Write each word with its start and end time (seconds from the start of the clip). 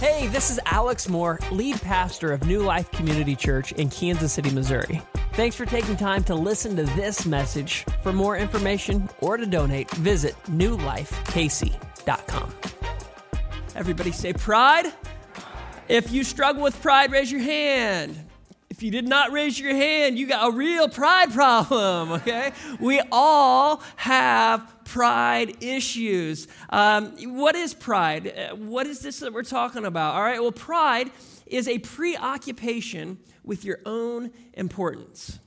Hey, 0.00 0.28
this 0.28 0.52
is 0.52 0.60
Alex 0.64 1.08
Moore, 1.08 1.40
lead 1.50 1.82
pastor 1.82 2.30
of 2.30 2.46
New 2.46 2.60
Life 2.60 2.88
Community 2.92 3.34
Church 3.34 3.72
in 3.72 3.90
Kansas 3.90 4.32
City, 4.32 4.48
Missouri. 4.48 5.02
Thanks 5.32 5.56
for 5.56 5.66
taking 5.66 5.96
time 5.96 6.22
to 6.24 6.36
listen 6.36 6.76
to 6.76 6.84
this 6.84 7.26
message. 7.26 7.84
For 8.04 8.12
more 8.12 8.36
information 8.36 9.10
or 9.18 9.36
to 9.36 9.44
donate, 9.44 9.90
visit 9.96 10.36
newlifekc.com. 10.44 12.54
Everybody 13.74 14.12
say 14.12 14.32
pride. 14.34 14.92
If 15.88 16.12
you 16.12 16.22
struggle 16.22 16.62
with 16.62 16.80
pride, 16.80 17.10
raise 17.10 17.32
your 17.32 17.40
hand. 17.40 18.27
If 18.78 18.84
you 18.84 18.92
did 18.92 19.08
not 19.08 19.32
raise 19.32 19.58
your 19.58 19.74
hand, 19.74 20.20
you 20.20 20.28
got 20.28 20.52
a 20.52 20.56
real 20.56 20.88
pride 20.88 21.32
problem, 21.32 22.12
okay? 22.22 22.52
We 22.78 23.02
all 23.10 23.82
have 23.96 24.72
pride 24.84 25.56
issues. 25.60 26.46
Um, 26.70 27.16
what 27.34 27.56
is 27.56 27.74
pride? 27.74 28.28
Uh, 28.28 28.54
what 28.54 28.86
is 28.86 29.00
this 29.00 29.18
that 29.18 29.32
we're 29.32 29.42
talking 29.42 29.84
about? 29.84 30.14
All 30.14 30.22
right, 30.22 30.40
well, 30.40 30.52
pride 30.52 31.10
is 31.44 31.66
a 31.66 31.80
preoccupation 31.80 33.18
with 33.42 33.64
your 33.64 33.80
own 33.84 34.30
importance. 34.54 35.40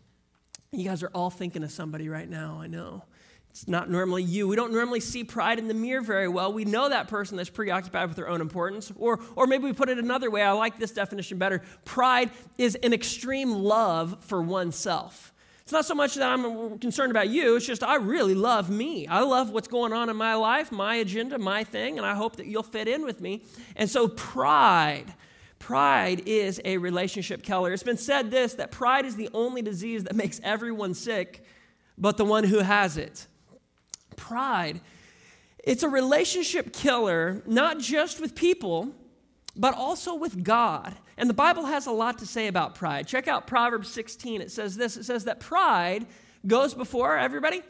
You 0.73 0.83
guys 0.83 1.01
are 1.01 1.11
all 1.15 1.29
thinking 1.29 1.63
of 1.63 1.71
somebody 1.71 2.09
right 2.09 2.29
now, 2.29 2.59
I 2.59 2.67
know. 2.67 3.05
It's 3.51 3.67
not 3.67 3.89
normally 3.89 4.23
you. 4.23 4.47
We 4.47 4.55
don't 4.55 4.71
normally 4.71 5.01
see 5.01 5.25
pride 5.25 5.59
in 5.59 5.67
the 5.67 5.73
mirror 5.73 6.01
very 6.01 6.29
well. 6.29 6.53
We 6.53 6.63
know 6.63 6.87
that 6.87 7.09
person 7.09 7.35
that's 7.35 7.49
preoccupied 7.49 8.07
with 8.07 8.15
their 8.15 8.29
own 8.29 8.39
importance. 8.39 8.93
Or, 8.95 9.19
or 9.35 9.45
maybe 9.45 9.65
we 9.65 9.73
put 9.73 9.89
it 9.89 9.99
another 9.99 10.31
way. 10.31 10.41
I 10.41 10.53
like 10.53 10.79
this 10.79 10.91
definition 10.91 11.37
better. 11.37 11.61
Pride 11.83 12.31
is 12.57 12.75
an 12.75 12.93
extreme 12.93 13.51
love 13.51 14.17
for 14.21 14.41
oneself. 14.41 15.33
It's 15.63 15.73
not 15.73 15.85
so 15.85 15.93
much 15.93 16.15
that 16.15 16.29
I'm 16.29 16.79
concerned 16.79 17.11
about 17.11 17.29
you, 17.29 17.55
it's 17.55 17.65
just 17.65 17.83
I 17.83 17.95
really 17.95 18.35
love 18.35 18.69
me. 18.69 19.05
I 19.07 19.21
love 19.21 19.51
what's 19.51 19.67
going 19.67 19.93
on 19.93 20.09
in 20.09 20.17
my 20.17 20.33
life, 20.35 20.71
my 20.71 20.95
agenda, 20.95 21.37
my 21.37 21.63
thing, 21.63 21.97
and 21.97 22.05
I 22.05 22.15
hope 22.15 22.37
that 22.37 22.45
you'll 22.45 22.63
fit 22.63 22.87
in 22.87 23.05
with 23.05 23.21
me. 23.21 23.43
And 23.75 23.89
so, 23.89 24.07
pride. 24.07 25.13
Pride 25.59 26.23
is 26.25 26.59
a 26.65 26.77
relationship 26.77 27.43
killer. 27.43 27.71
It's 27.71 27.83
been 27.83 27.95
said 27.95 28.31
this 28.31 28.55
that 28.55 28.71
pride 28.71 29.05
is 29.05 29.15
the 29.15 29.29
only 29.33 29.61
disease 29.61 30.03
that 30.05 30.15
makes 30.15 30.41
everyone 30.43 30.93
sick, 30.93 31.45
but 31.97 32.17
the 32.17 32.25
one 32.25 32.43
who 32.43 32.59
has 32.59 32.97
it 32.97 33.27
pride. 34.21 34.79
It's 35.63 35.83
a 35.83 35.89
relationship 35.89 36.73
killer, 36.73 37.41
not 37.45 37.79
just 37.79 38.21
with 38.21 38.35
people, 38.35 38.89
but 39.55 39.73
also 39.75 40.15
with 40.15 40.43
God. 40.43 40.95
And 41.17 41.29
the 41.29 41.33
Bible 41.33 41.65
has 41.65 41.87
a 41.87 41.91
lot 41.91 42.19
to 42.19 42.25
say 42.25 42.47
about 42.47 42.75
pride. 42.75 43.07
Check 43.07 43.27
out 43.27 43.47
Proverbs 43.47 43.89
16. 43.89 44.41
It 44.41 44.51
says 44.51 44.75
this 44.77 44.97
it 44.97 45.03
says 45.03 45.25
that 45.25 45.39
pride 45.39 46.05
goes 46.47 46.73
before 46.73 47.17
everybody 47.17 47.61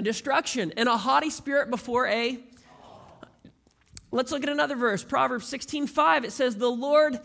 destruction, 0.00 0.72
and 0.76 0.88
a 0.88 0.96
haughty 0.96 1.30
spirit 1.30 1.70
before 1.70 2.06
a. 2.06 2.38
Let's 4.10 4.32
look 4.32 4.42
at 4.42 4.48
another 4.48 4.76
verse. 4.76 5.04
Proverbs 5.04 5.46
16 5.46 5.86
5. 5.86 6.24
It 6.24 6.32
says, 6.32 6.56
The 6.56 6.70
Lord 6.70 7.18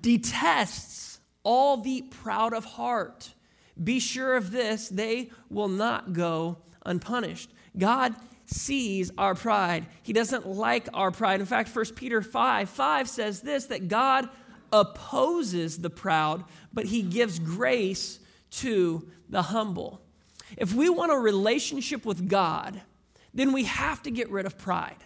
detests 0.00 1.20
all 1.44 1.78
the 1.78 2.02
proud 2.02 2.52
of 2.54 2.64
heart. 2.64 3.34
Be 3.82 4.00
sure 4.00 4.36
of 4.36 4.50
this, 4.50 4.88
they 4.88 5.30
will 5.48 5.68
not 5.68 6.12
go 6.12 6.58
unpunished. 6.84 7.50
God 7.76 8.14
sees 8.46 9.10
our 9.16 9.34
pride. 9.34 9.86
He 10.02 10.12
doesn't 10.12 10.46
like 10.46 10.88
our 10.92 11.10
pride. 11.10 11.40
In 11.40 11.46
fact, 11.46 11.74
1 11.74 11.84
Peter 11.94 12.22
5 12.22 12.68
5 12.68 13.08
says 13.08 13.40
this 13.40 13.66
that 13.66 13.88
God 13.88 14.28
opposes 14.72 15.78
the 15.78 15.90
proud, 15.90 16.44
but 16.72 16.86
he 16.86 17.02
gives 17.02 17.38
grace 17.38 18.18
to 18.50 19.06
the 19.28 19.42
humble. 19.42 20.00
If 20.56 20.74
we 20.74 20.88
want 20.88 21.12
a 21.12 21.16
relationship 21.16 22.04
with 22.04 22.28
God, 22.28 22.80
then 23.34 23.52
we 23.52 23.64
have 23.64 24.02
to 24.02 24.10
get 24.10 24.30
rid 24.30 24.46
of 24.46 24.58
pride 24.58 24.96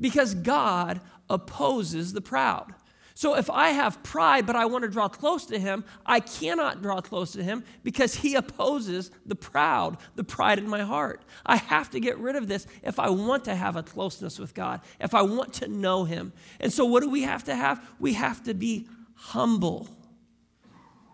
because 0.00 0.34
God 0.34 1.00
opposes 1.28 2.12
the 2.12 2.20
proud. 2.20 2.74
So 3.16 3.36
if 3.36 3.48
I 3.48 3.68
have 3.68 4.02
pride, 4.02 4.44
but 4.44 4.56
I 4.56 4.66
want 4.66 4.82
to 4.82 4.90
draw 4.90 5.06
close 5.06 5.46
to 5.46 5.58
him, 5.58 5.84
I 6.04 6.18
cannot 6.18 6.82
draw 6.82 7.00
close 7.00 7.30
to 7.32 7.44
him 7.44 7.62
because 7.84 8.16
he 8.16 8.34
opposes 8.34 9.12
the 9.24 9.36
proud, 9.36 9.98
the 10.16 10.24
pride 10.24 10.58
in 10.58 10.68
my 10.68 10.82
heart. 10.82 11.22
I 11.46 11.56
have 11.56 11.90
to 11.90 12.00
get 12.00 12.18
rid 12.18 12.34
of 12.34 12.48
this 12.48 12.66
if 12.82 12.98
I 12.98 13.10
want 13.10 13.44
to 13.44 13.54
have 13.54 13.76
a 13.76 13.84
closeness 13.84 14.40
with 14.40 14.52
God, 14.52 14.80
if 15.00 15.14
I 15.14 15.22
want 15.22 15.54
to 15.54 15.68
know 15.68 16.02
him. 16.02 16.32
And 16.58 16.72
so 16.72 16.84
what 16.84 17.04
do 17.04 17.08
we 17.08 17.22
have 17.22 17.44
to 17.44 17.54
have? 17.54 17.88
We 18.00 18.14
have 18.14 18.42
to 18.44 18.54
be 18.54 18.88
humble. 19.14 19.88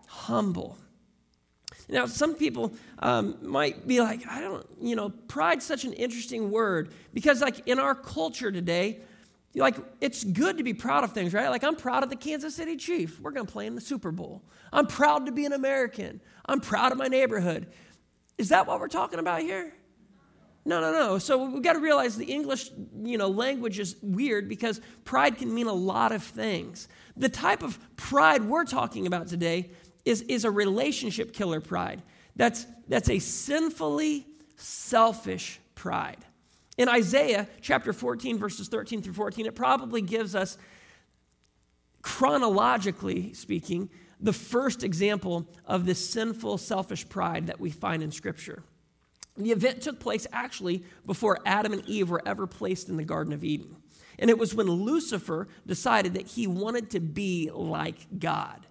Humble. 0.07 0.79
Now, 1.91 2.07
some 2.07 2.35
people 2.35 2.73
um, 3.01 3.37
might 3.43 3.87
be 3.87 4.01
like, 4.01 4.27
I 4.27 4.41
don't, 4.41 4.67
you 4.81 4.97
know, 4.97 5.11
pride's 5.29 5.67
such 5.67 5.85
an 5.85 5.93
interesting 5.93 6.51
word 6.51 6.93
because, 7.13 7.43
like, 7.43 7.67
in 7.67 7.79
our 7.79 7.95
culture 7.95 8.51
today, 8.53 9.01
like, 9.55 9.77
it's 10.01 10.23
good 10.23 10.59
to 10.59 10.65
be 10.65 10.75
proud 10.75 11.03
of 11.03 11.13
things, 11.13 11.35
right? 11.35 11.49
Like, 11.49 11.65
I'm 11.65 11.77
proud 11.77 12.03
of 12.03 12.11
the 12.11 12.17
Kansas 12.17 12.55
City 12.55 12.77
Chiefs. 12.77 13.19
We're 13.19 13.33
going 13.33 13.47
to 13.47 13.53
play 13.53 13.67
in 13.67 13.75
the 13.75 13.81
Super 13.81 14.13
Bowl. 14.13 14.43
I'm 14.73 14.87
proud 14.87 15.27
to 15.27 15.33
be 15.33 15.45
an 15.45 15.53
American. 15.53 16.21
I'm 16.47 16.61
proud 16.61 16.93
of 16.93 16.99
my 16.99 17.09
neighborhood. 17.09 17.67
Is 18.39 18.51
that 18.51 18.67
what 18.67 18.79
we're 18.79 18.89
talking 18.89 19.19
about 19.19 19.41
here? 19.41 19.73
No, 20.65 20.81
no, 20.81 20.93
no. 20.93 21.19
So 21.19 21.47
we've 21.47 21.63
got 21.63 21.73
to 21.73 21.81
realize 21.81 22.17
the 22.17 22.27
English, 22.27 22.71
you 23.03 23.19
know, 23.19 23.29
language 23.29 23.79
is 23.79 23.97
weird 24.03 24.49
because 24.49 24.81
pride 25.05 25.37
can 25.37 25.53
mean 25.53 25.67
a 25.67 25.73
lot 25.73 26.13
of 26.13 26.23
things. 26.23 26.89
The 27.17 27.29
type 27.29 27.63
of 27.63 27.79
pride 27.97 28.45
we're 28.45 28.65
talking 28.65 29.07
about 29.07 29.27
today 29.27 29.71
is, 30.05 30.23
is 30.23 30.45
a 30.45 30.51
relationship 30.51 31.33
killer 31.33 31.61
pride. 31.61 32.03
That's, 32.37 32.67
that's 32.89 33.09
a 33.09 33.19
sinfully 33.19 34.27
selfish 34.57 35.61
pride. 35.75 36.25
In 36.81 36.89
Isaiah 36.89 37.47
chapter 37.61 37.93
14, 37.93 38.39
verses 38.39 38.69
13 38.69 39.03
through 39.03 39.13
14, 39.13 39.45
it 39.45 39.55
probably 39.55 40.01
gives 40.01 40.35
us, 40.35 40.57
chronologically 42.01 43.35
speaking, 43.35 43.91
the 44.19 44.33
first 44.33 44.83
example 44.83 45.47
of 45.67 45.85
this 45.85 46.09
sinful, 46.09 46.57
selfish 46.57 47.07
pride 47.07 47.49
that 47.49 47.61
we 47.61 47.69
find 47.69 48.03
in 48.03 48.11
Scripture. 48.11 48.63
The 49.37 49.53
event 49.53 49.83
took 49.83 50.01
place 50.01 50.27
actually 50.33 50.83
before 51.05 51.41
Adam 51.45 51.75
and 51.75 51.87
Eve 51.87 52.09
were 52.09 52.23
ever 52.25 52.47
placed 52.47 52.89
in 52.89 52.97
the 52.97 53.05
Garden 53.05 53.35
of 53.35 53.45
Eden. 53.45 53.77
And 54.19 54.31
it 54.31 54.39
was 54.39 54.55
when 54.55 54.67
Lucifer 54.67 55.49
decided 55.67 56.15
that 56.15 56.29
he 56.29 56.47
wanted 56.47 56.89
to 56.93 57.01
be 57.01 57.51
like 57.53 58.19
God. 58.19 58.67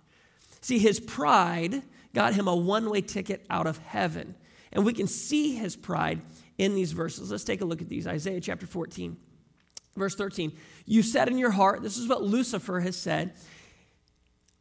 See, 0.61 0.79
his 0.79 0.99
pride 0.99 1.83
got 2.15 2.33
him 2.33 2.47
a 2.47 2.55
one 2.55 2.89
way 2.89 3.01
ticket 3.01 3.45
out 3.51 3.67
of 3.67 3.77
heaven. 3.77 4.33
And 4.71 4.83
we 4.83 4.93
can 4.93 5.05
see 5.05 5.55
his 5.55 5.75
pride 5.75 6.21
in 6.59 6.75
these 6.75 6.91
verses. 6.91 7.31
Let's 7.31 7.43
take 7.43 7.61
a 7.61 7.65
look 7.65 7.81
at 7.81 7.89
these. 7.89 8.05
Isaiah 8.05 8.41
chapter 8.41 8.67
14, 8.67 9.17
verse 9.95 10.13
13. 10.13 10.51
You 10.85 11.01
said 11.01 11.29
in 11.29 11.39
your 11.39 11.51
heart, 11.51 11.81
this 11.81 11.97
is 11.97 12.07
what 12.07 12.21
Lucifer 12.21 12.81
has 12.81 12.95
said, 12.95 13.33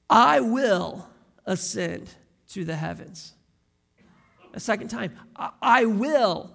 I 0.09 0.41
will 0.41 1.07
ascend 1.45 2.09
to 2.51 2.65
the 2.65 2.77
heavens. 2.77 3.35
A 4.55 4.61
second 4.61 4.89
time, 4.89 5.13
I 5.61 5.85
will 5.85 6.55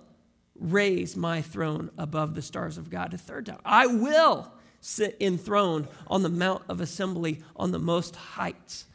raise 0.56 1.16
my 1.16 1.42
throne 1.42 1.92
above 1.98 2.34
the 2.34 2.42
stars 2.42 2.78
of 2.78 2.90
God. 2.90 3.14
A 3.14 3.18
third 3.18 3.46
time, 3.46 3.60
I 3.64 3.86
will 3.86 4.52
sit 4.80 5.18
enthroned 5.20 5.88
on 6.08 6.24
the 6.24 6.30
mount 6.30 6.64
of 6.68 6.82
assembly 6.82 7.42
on 7.56 7.72
the 7.72 7.80
most 7.80 8.16
heights, 8.16 8.86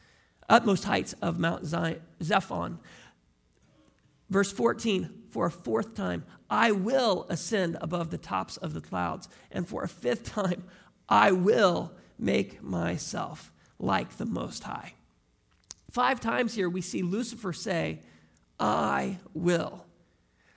utmost 0.49 0.85
heights 0.85 1.15
of 1.23 1.39
Mount 1.39 1.67
Zion, 1.67 2.01
Zephon. 2.23 2.79
Verse 4.29 4.51
14, 4.51 5.18
for 5.31 5.47
a 5.47 5.51
fourth 5.51 5.95
time, 5.95 6.25
I 6.51 6.73
will 6.73 7.27
ascend 7.29 7.77
above 7.81 8.11
the 8.11 8.19
tops 8.19 8.57
of 8.57 8.75
the 8.75 8.81
clouds. 8.81 9.29
And 9.51 9.69
for 9.69 9.83
a 9.83 9.89
fifth 9.89 10.33
time, 10.33 10.65
I 11.09 11.33
will 11.33 11.93
make 12.19 12.63
myself 12.63 13.53
like 13.79 14.17
the 14.17 14.27
Most 14.27 14.65
High. 14.65 14.95
Five 15.91 16.21
times 16.21 16.55
here, 16.55 16.69
we 16.69 16.81
see 16.81 17.03
Lucifer 17.03 17.53
say, 17.53 18.01
I 18.61 19.19
will. 19.35 19.85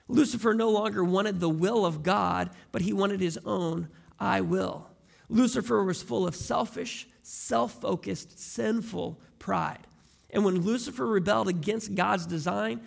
Lucifer 0.08 0.52
no 0.52 0.68
longer 0.68 1.02
wanted 1.02 1.40
the 1.40 1.48
will 1.48 1.86
of 1.86 2.02
God, 2.02 2.50
but 2.70 2.82
he 2.82 2.92
wanted 2.92 3.20
his 3.20 3.38
own 3.44 3.88
I 4.18 4.40
will. 4.40 4.88
Lucifer 5.28 5.82
was 5.82 6.02
full 6.02 6.26
of 6.26 6.36
selfish, 6.36 7.08
self 7.22 7.80
focused, 7.80 8.38
sinful 8.38 9.20
pride. 9.38 9.86
And 10.30 10.44
when 10.44 10.60
Lucifer 10.60 11.06
rebelled 11.06 11.48
against 11.48 11.94
God's 11.94 12.26
design, 12.26 12.80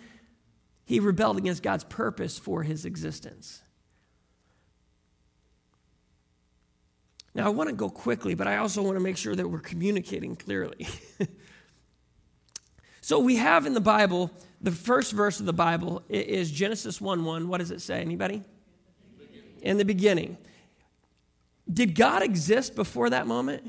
he 0.86 1.00
rebelled 1.00 1.36
against 1.36 1.62
God's 1.62 1.84
purpose 1.84 2.38
for 2.38 2.62
his 2.62 2.84
existence. 2.84 3.60
Now, 7.34 7.46
I 7.46 7.48
want 7.50 7.68
to 7.68 7.74
go 7.74 7.90
quickly, 7.90 8.34
but 8.34 8.46
I 8.46 8.58
also 8.58 8.82
want 8.82 8.96
to 8.96 9.02
make 9.02 9.18
sure 9.18 9.34
that 9.34 9.46
we're 9.46 9.58
communicating 9.58 10.36
clearly. 10.36 10.88
so, 13.02 13.18
we 13.18 13.36
have 13.36 13.66
in 13.66 13.74
the 13.74 13.80
Bible, 13.80 14.30
the 14.62 14.70
first 14.70 15.12
verse 15.12 15.40
of 15.40 15.44
the 15.44 15.52
Bible 15.52 16.02
is 16.08 16.50
Genesis 16.50 17.00
1 17.00 17.24
1. 17.24 17.48
What 17.48 17.58
does 17.58 17.72
it 17.72 17.82
say? 17.82 18.00
Anybody? 18.00 18.42
In 19.60 19.76
the 19.76 19.84
beginning. 19.84 20.38
Did 21.70 21.96
God 21.96 22.22
exist 22.22 22.76
before 22.76 23.10
that 23.10 23.26
moment? 23.26 23.68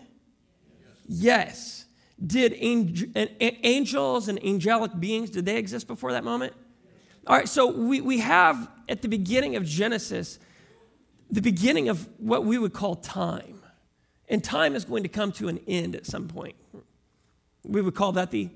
Yes. 1.08 1.86
Did 2.25 2.54
angels 2.60 4.28
and 4.28 4.46
angelic 4.46 4.98
beings, 5.00 5.31
did 5.31 5.46
they 5.46 5.58
exist 5.58 5.88
before 5.88 6.14
that 6.14 6.24
moment? 6.24 6.54
All 7.27 7.35
right, 7.35 7.50
so 7.50 7.68
we, 7.68 8.00
we 8.00 8.19
have 8.19 8.69
at 8.88 9.01
the 9.01 9.09
beginning 9.09 9.57
of 9.57 9.65
Genesis, 9.65 10.39
the 11.29 11.41
beginning 11.41 11.89
of 11.89 12.07
what 12.19 12.45
we 12.45 12.57
would 12.57 12.71
call 12.71 12.95
time. 12.95 13.62
And 14.29 14.41
time 14.41 14.75
is 14.75 14.85
going 14.85 15.03
to 15.03 15.09
come 15.09 15.33
to 15.33 15.50
an 15.50 15.59
end 15.68 15.95
at 15.95 16.06
some 16.06 16.29
point. 16.29 16.56
We 17.63 17.81
would 17.81 17.95
call 17.95 18.13
that 18.13 18.31
the, 18.31 18.50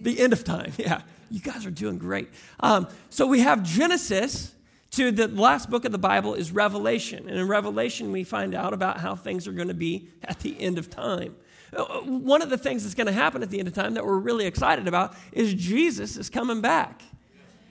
the 0.00 0.20
end 0.20 0.32
of 0.32 0.44
time. 0.44 0.72
Yeah, 0.78 1.02
you 1.32 1.40
guys 1.40 1.66
are 1.66 1.70
doing 1.70 1.98
great. 1.98 2.28
Um, 2.60 2.86
so 3.08 3.26
we 3.26 3.40
have 3.40 3.64
Genesis 3.64 4.54
to 4.92 5.10
the 5.10 5.26
last 5.26 5.68
book 5.68 5.84
of 5.84 5.90
the 5.90 5.98
Bible 5.98 6.34
is 6.34 6.52
Revelation. 6.52 7.28
And 7.28 7.38
in 7.38 7.48
Revelation, 7.48 8.12
we 8.12 8.22
find 8.22 8.54
out 8.54 8.72
about 8.72 8.98
how 8.98 9.16
things 9.16 9.48
are 9.48 9.52
going 9.52 9.68
to 9.68 9.74
be 9.74 10.08
at 10.22 10.38
the 10.40 10.60
end 10.60 10.78
of 10.78 10.90
time. 10.90 11.34
Uh, 11.76 11.84
one 12.02 12.40
of 12.40 12.50
the 12.50 12.58
things 12.58 12.84
that's 12.84 12.94
going 12.94 13.08
to 13.08 13.12
happen 13.12 13.42
at 13.42 13.50
the 13.50 13.58
end 13.58 13.66
of 13.66 13.74
time 13.74 13.94
that 13.94 14.04
we're 14.04 14.18
really 14.18 14.46
excited 14.46 14.86
about 14.86 15.16
is 15.32 15.54
Jesus 15.54 16.16
is 16.16 16.30
coming 16.30 16.60
back. 16.60 17.02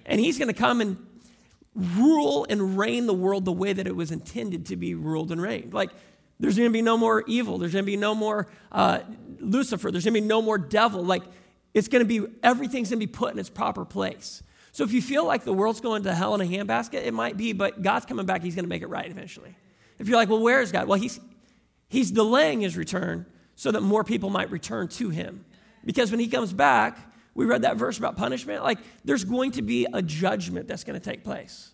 And 0.10 0.20
he's 0.20 0.38
going 0.38 0.50
to 0.50 0.54
come 0.54 0.82
and 0.82 0.98
rule 1.74 2.46
and 2.50 2.78
reign 2.78 3.06
the 3.06 3.14
world 3.14 3.46
the 3.46 3.54
way 3.54 3.72
that 3.72 3.88
it 3.88 3.96
was 3.96 4.12
intended 4.12 4.66
to 4.66 4.76
be 4.76 4.96
ruled 4.96 5.32
and 5.32 5.42
reigned. 5.42 5.74
Like, 5.74 5.92
there's 6.40 6.58
going 6.58 6.68
to 6.68 6.74
be 6.74 6.82
no 6.82 6.98
more 6.98 7.24
evil. 7.28 7.58
There's 7.58 7.72
going 7.74 7.86
to 7.86 7.92
be 7.92 7.96
no 7.96 8.16
more 8.16 8.48
uh, 8.72 9.00
Lucifer. 9.40 9.92
There's 9.92 10.04
going 10.04 10.16
to 10.16 10.22
be 10.22 10.28
no 10.28 10.42
more 10.42 10.58
devil. 10.58 11.06
Like, 11.06 11.24
it's 11.74 11.88
going 11.88 12.06
to 12.06 12.06
be, 12.06 12.28
everything's 12.44 12.90
going 12.90 13.00
to 13.00 13.06
be 13.06 13.12
put 13.12 13.34
in 13.34 13.40
its 13.40 13.50
proper 13.50 13.86
place. 13.86 14.42
So 14.72 14.84
if 14.84 14.92
you 14.92 15.02
feel 15.02 15.26
like 15.26 15.44
the 15.44 15.54
world's 15.54 15.82
going 15.82 16.04
to 16.04 16.14
hell 16.14 16.34
in 16.36 16.42
a 16.42 16.46
handbasket, 16.46 17.06
it 17.06 17.14
might 17.14 17.38
be, 17.38 17.54
but 17.54 17.82
God's 17.82 18.06
coming 18.06 18.26
back. 18.26 18.42
He's 18.42 18.56
going 18.56 18.66
to 18.66 18.70
make 18.70 18.82
it 18.82 18.88
right 18.90 19.10
eventually. 19.10 19.56
If 20.00 20.08
you're 20.08 20.18
like, 20.18 20.30
well, 20.30 20.42
where 20.42 20.62
is 20.62 20.72
God? 20.72 20.88
Well, 20.88 21.00
he's, 21.00 21.20
he's 21.88 22.12
delaying 22.12 22.62
his 22.62 22.78
return 22.78 23.26
so 23.56 23.72
that 23.72 23.82
more 23.82 24.04
people 24.04 24.30
might 24.30 24.50
return 24.50 24.88
to 24.88 25.10
him. 25.10 25.46
Because 25.84 26.12
when 26.12 26.20
he 26.20 26.28
comes 26.28 26.54
back, 26.54 26.98
we 27.36 27.46
read 27.46 27.62
that 27.62 27.78
verse 27.78 27.98
about 27.98 28.18
punishment. 28.18 28.64
Like, 28.64 28.80
there's 29.06 29.24
going 29.24 29.52
to 29.52 29.62
be 29.62 29.88
a 29.92 30.02
judgment 30.02 30.68
that's 30.68 30.84
going 30.84 31.00
to 31.00 31.04
take 31.04 31.24
place. 31.24 31.72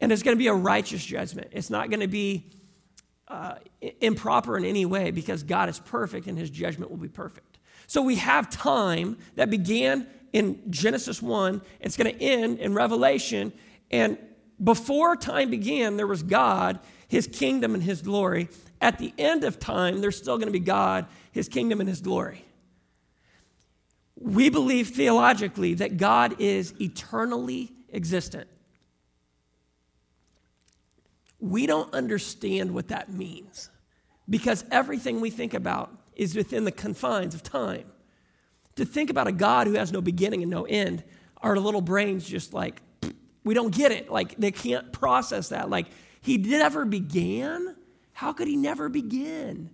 And 0.00 0.12
it's 0.12 0.22
going 0.22 0.36
to 0.36 0.38
be 0.38 0.48
a 0.48 0.54
righteous 0.54 1.04
judgment. 1.04 1.48
It's 1.52 1.70
not 1.70 1.90
going 1.90 2.00
to 2.00 2.08
be 2.08 2.44
uh, 3.28 3.56
improper 4.00 4.56
in 4.56 4.64
any 4.64 4.86
way 4.86 5.10
because 5.10 5.42
God 5.42 5.68
is 5.68 5.78
perfect 5.78 6.26
and 6.26 6.38
his 6.38 6.50
judgment 6.50 6.90
will 6.90 6.98
be 6.98 7.08
perfect. 7.08 7.58
So 7.86 8.02
we 8.02 8.16
have 8.16 8.50
time 8.50 9.16
that 9.36 9.48
began 9.50 10.06
in 10.32 10.70
Genesis 10.70 11.22
1, 11.22 11.62
it's 11.80 11.96
going 11.96 12.14
to 12.14 12.22
end 12.22 12.58
in 12.58 12.74
Revelation. 12.74 13.52
And 13.90 14.18
before 14.62 15.16
time 15.16 15.50
began, 15.50 15.96
there 15.96 16.06
was 16.06 16.22
God, 16.22 16.78
his 17.08 17.26
kingdom, 17.26 17.74
and 17.74 17.82
his 17.82 18.02
glory. 18.02 18.48
At 18.80 18.98
the 18.98 19.14
end 19.16 19.44
of 19.44 19.58
time, 19.58 20.00
there's 20.00 20.16
still 20.16 20.36
going 20.36 20.48
to 20.48 20.52
be 20.52 20.60
God, 20.60 21.06
his 21.32 21.48
kingdom, 21.48 21.80
and 21.80 21.88
his 21.88 22.00
glory. 22.00 22.44
We 24.18 24.48
believe 24.48 24.88
theologically 24.88 25.74
that 25.74 25.96
God 25.98 26.40
is 26.40 26.74
eternally 26.80 27.72
existent. 27.92 28.48
We 31.38 31.66
don't 31.66 31.92
understand 31.92 32.72
what 32.72 32.88
that 32.88 33.12
means 33.12 33.70
because 34.28 34.64
everything 34.70 35.20
we 35.20 35.30
think 35.30 35.54
about 35.54 35.92
is 36.14 36.34
within 36.34 36.64
the 36.64 36.72
confines 36.72 37.34
of 37.34 37.42
time. 37.42 37.84
To 38.76 38.84
think 38.84 39.10
about 39.10 39.26
a 39.26 39.32
God 39.32 39.66
who 39.66 39.74
has 39.74 39.92
no 39.92 40.00
beginning 40.00 40.42
and 40.42 40.50
no 40.50 40.64
end, 40.64 41.04
our 41.42 41.56
little 41.56 41.80
brains 41.82 42.26
just 42.26 42.52
like, 42.52 42.80
we 43.44 43.54
don't 43.54 43.74
get 43.74 43.92
it. 43.92 44.10
Like, 44.10 44.36
they 44.36 44.50
can't 44.50 44.92
process 44.92 45.50
that. 45.50 45.70
Like, 45.70 45.86
he 46.20 46.36
never 46.38 46.84
began? 46.84 47.76
How 48.12 48.32
could 48.32 48.48
he 48.48 48.56
never 48.56 48.88
begin? 48.88 49.70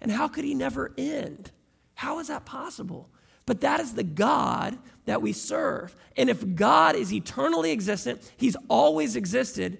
And 0.00 0.12
how 0.12 0.28
could 0.28 0.44
he 0.44 0.54
never 0.54 0.92
end? 0.96 1.50
How 1.94 2.18
is 2.20 2.28
that 2.28 2.44
possible? 2.44 3.10
But 3.46 3.60
that 3.62 3.80
is 3.80 3.94
the 3.94 4.04
God 4.04 4.76
that 5.04 5.22
we 5.22 5.32
serve. 5.32 5.94
And 6.16 6.28
if 6.28 6.56
God 6.56 6.96
is 6.96 7.12
eternally 7.12 7.70
existent, 7.70 8.20
he's 8.36 8.56
always 8.68 9.16
existed, 9.16 9.78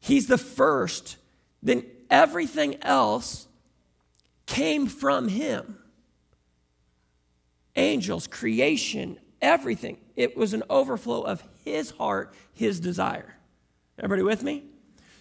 He's 0.00 0.26
the 0.26 0.38
first, 0.38 1.16
then 1.62 1.84
everything 2.10 2.82
else 2.82 3.46
came 4.46 4.86
from 4.86 5.28
him. 5.28 5.78
Angels, 7.76 8.26
creation, 8.26 9.18
everything. 9.40 9.98
It 10.16 10.36
was 10.36 10.54
an 10.54 10.62
overflow 10.70 11.22
of 11.22 11.42
his 11.64 11.90
heart, 11.90 12.34
his 12.52 12.80
desire. 12.80 13.34
Everybody 13.98 14.22
with 14.22 14.42
me? 14.42 14.64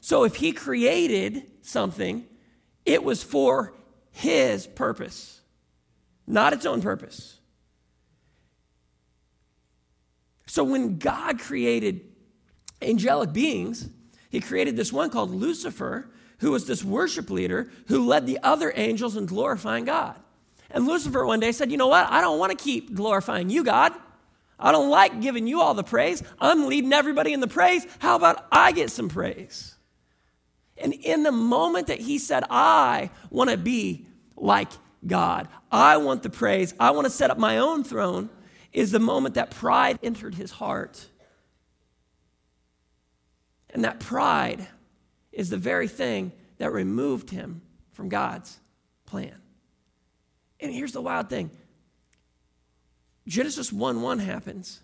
So 0.01 0.23
if 0.23 0.35
he 0.35 0.51
created 0.51 1.43
something, 1.61 2.25
it 2.85 3.03
was 3.03 3.23
for 3.23 3.73
his 4.11 4.65
purpose, 4.67 5.41
not 6.25 6.53
its 6.53 6.65
own 6.65 6.81
purpose. 6.81 7.36
So 10.47 10.63
when 10.63 10.97
God 10.97 11.39
created 11.39 12.01
angelic 12.81 13.33
beings, 13.33 13.89
he 14.29 14.39
created 14.39 14.75
this 14.75 14.91
one 14.91 15.09
called 15.09 15.31
Lucifer, 15.31 16.09
who 16.39 16.51
was 16.51 16.65
this 16.65 16.83
worship 16.83 17.29
leader 17.29 17.69
who 17.87 18.05
led 18.05 18.25
the 18.25 18.39
other 18.43 18.71
angels 18.75 19.15
in 19.15 19.25
glorifying 19.25 19.85
God. 19.85 20.15
And 20.69 20.87
Lucifer 20.87 21.25
one 21.25 21.39
day 21.39 21.51
said, 21.51 21.71
You 21.71 21.77
know 21.77 21.87
what? 21.87 22.09
I 22.09 22.21
don't 22.21 22.39
want 22.39 22.57
to 22.57 22.63
keep 22.63 22.93
glorifying 22.93 23.49
you, 23.49 23.63
God. 23.63 23.93
I 24.59 24.71
don't 24.71 24.89
like 24.89 25.21
giving 25.21 25.47
you 25.47 25.61
all 25.61 25.73
the 25.73 25.83
praise. 25.83 26.23
I'm 26.39 26.65
leading 26.65 26.91
everybody 26.91 27.33
in 27.33 27.39
the 27.39 27.47
praise. 27.47 27.85
How 27.99 28.15
about 28.15 28.45
I 28.51 28.71
get 28.71 28.89
some 28.89 29.07
praise? 29.07 29.75
And 30.77 30.93
in 30.93 31.23
the 31.23 31.31
moment 31.31 31.87
that 31.87 31.99
he 31.99 32.17
said, 32.17 32.43
I 32.49 33.09
want 33.29 33.49
to 33.49 33.57
be 33.57 34.07
like 34.35 34.69
God, 35.05 35.47
I 35.71 35.97
want 35.97 36.23
the 36.23 36.29
praise, 36.29 36.73
I 36.79 36.91
want 36.91 37.05
to 37.05 37.11
set 37.11 37.29
up 37.31 37.37
my 37.37 37.57
own 37.59 37.83
throne, 37.83 38.29
is 38.73 38.91
the 38.91 38.99
moment 38.99 39.35
that 39.35 39.51
pride 39.51 39.99
entered 40.03 40.35
his 40.35 40.51
heart. 40.51 41.05
And 43.69 43.83
that 43.83 43.99
pride 43.99 44.67
is 45.31 45.49
the 45.49 45.57
very 45.57 45.87
thing 45.87 46.31
that 46.57 46.71
removed 46.71 47.29
him 47.29 47.61
from 47.91 48.09
God's 48.09 48.59
plan. 49.05 49.35
And 50.59 50.73
here's 50.73 50.91
the 50.91 51.01
wild 51.01 51.29
thing 51.29 51.51
Genesis 53.27 53.71
1 53.71 54.01
1 54.01 54.19
happens, 54.19 54.81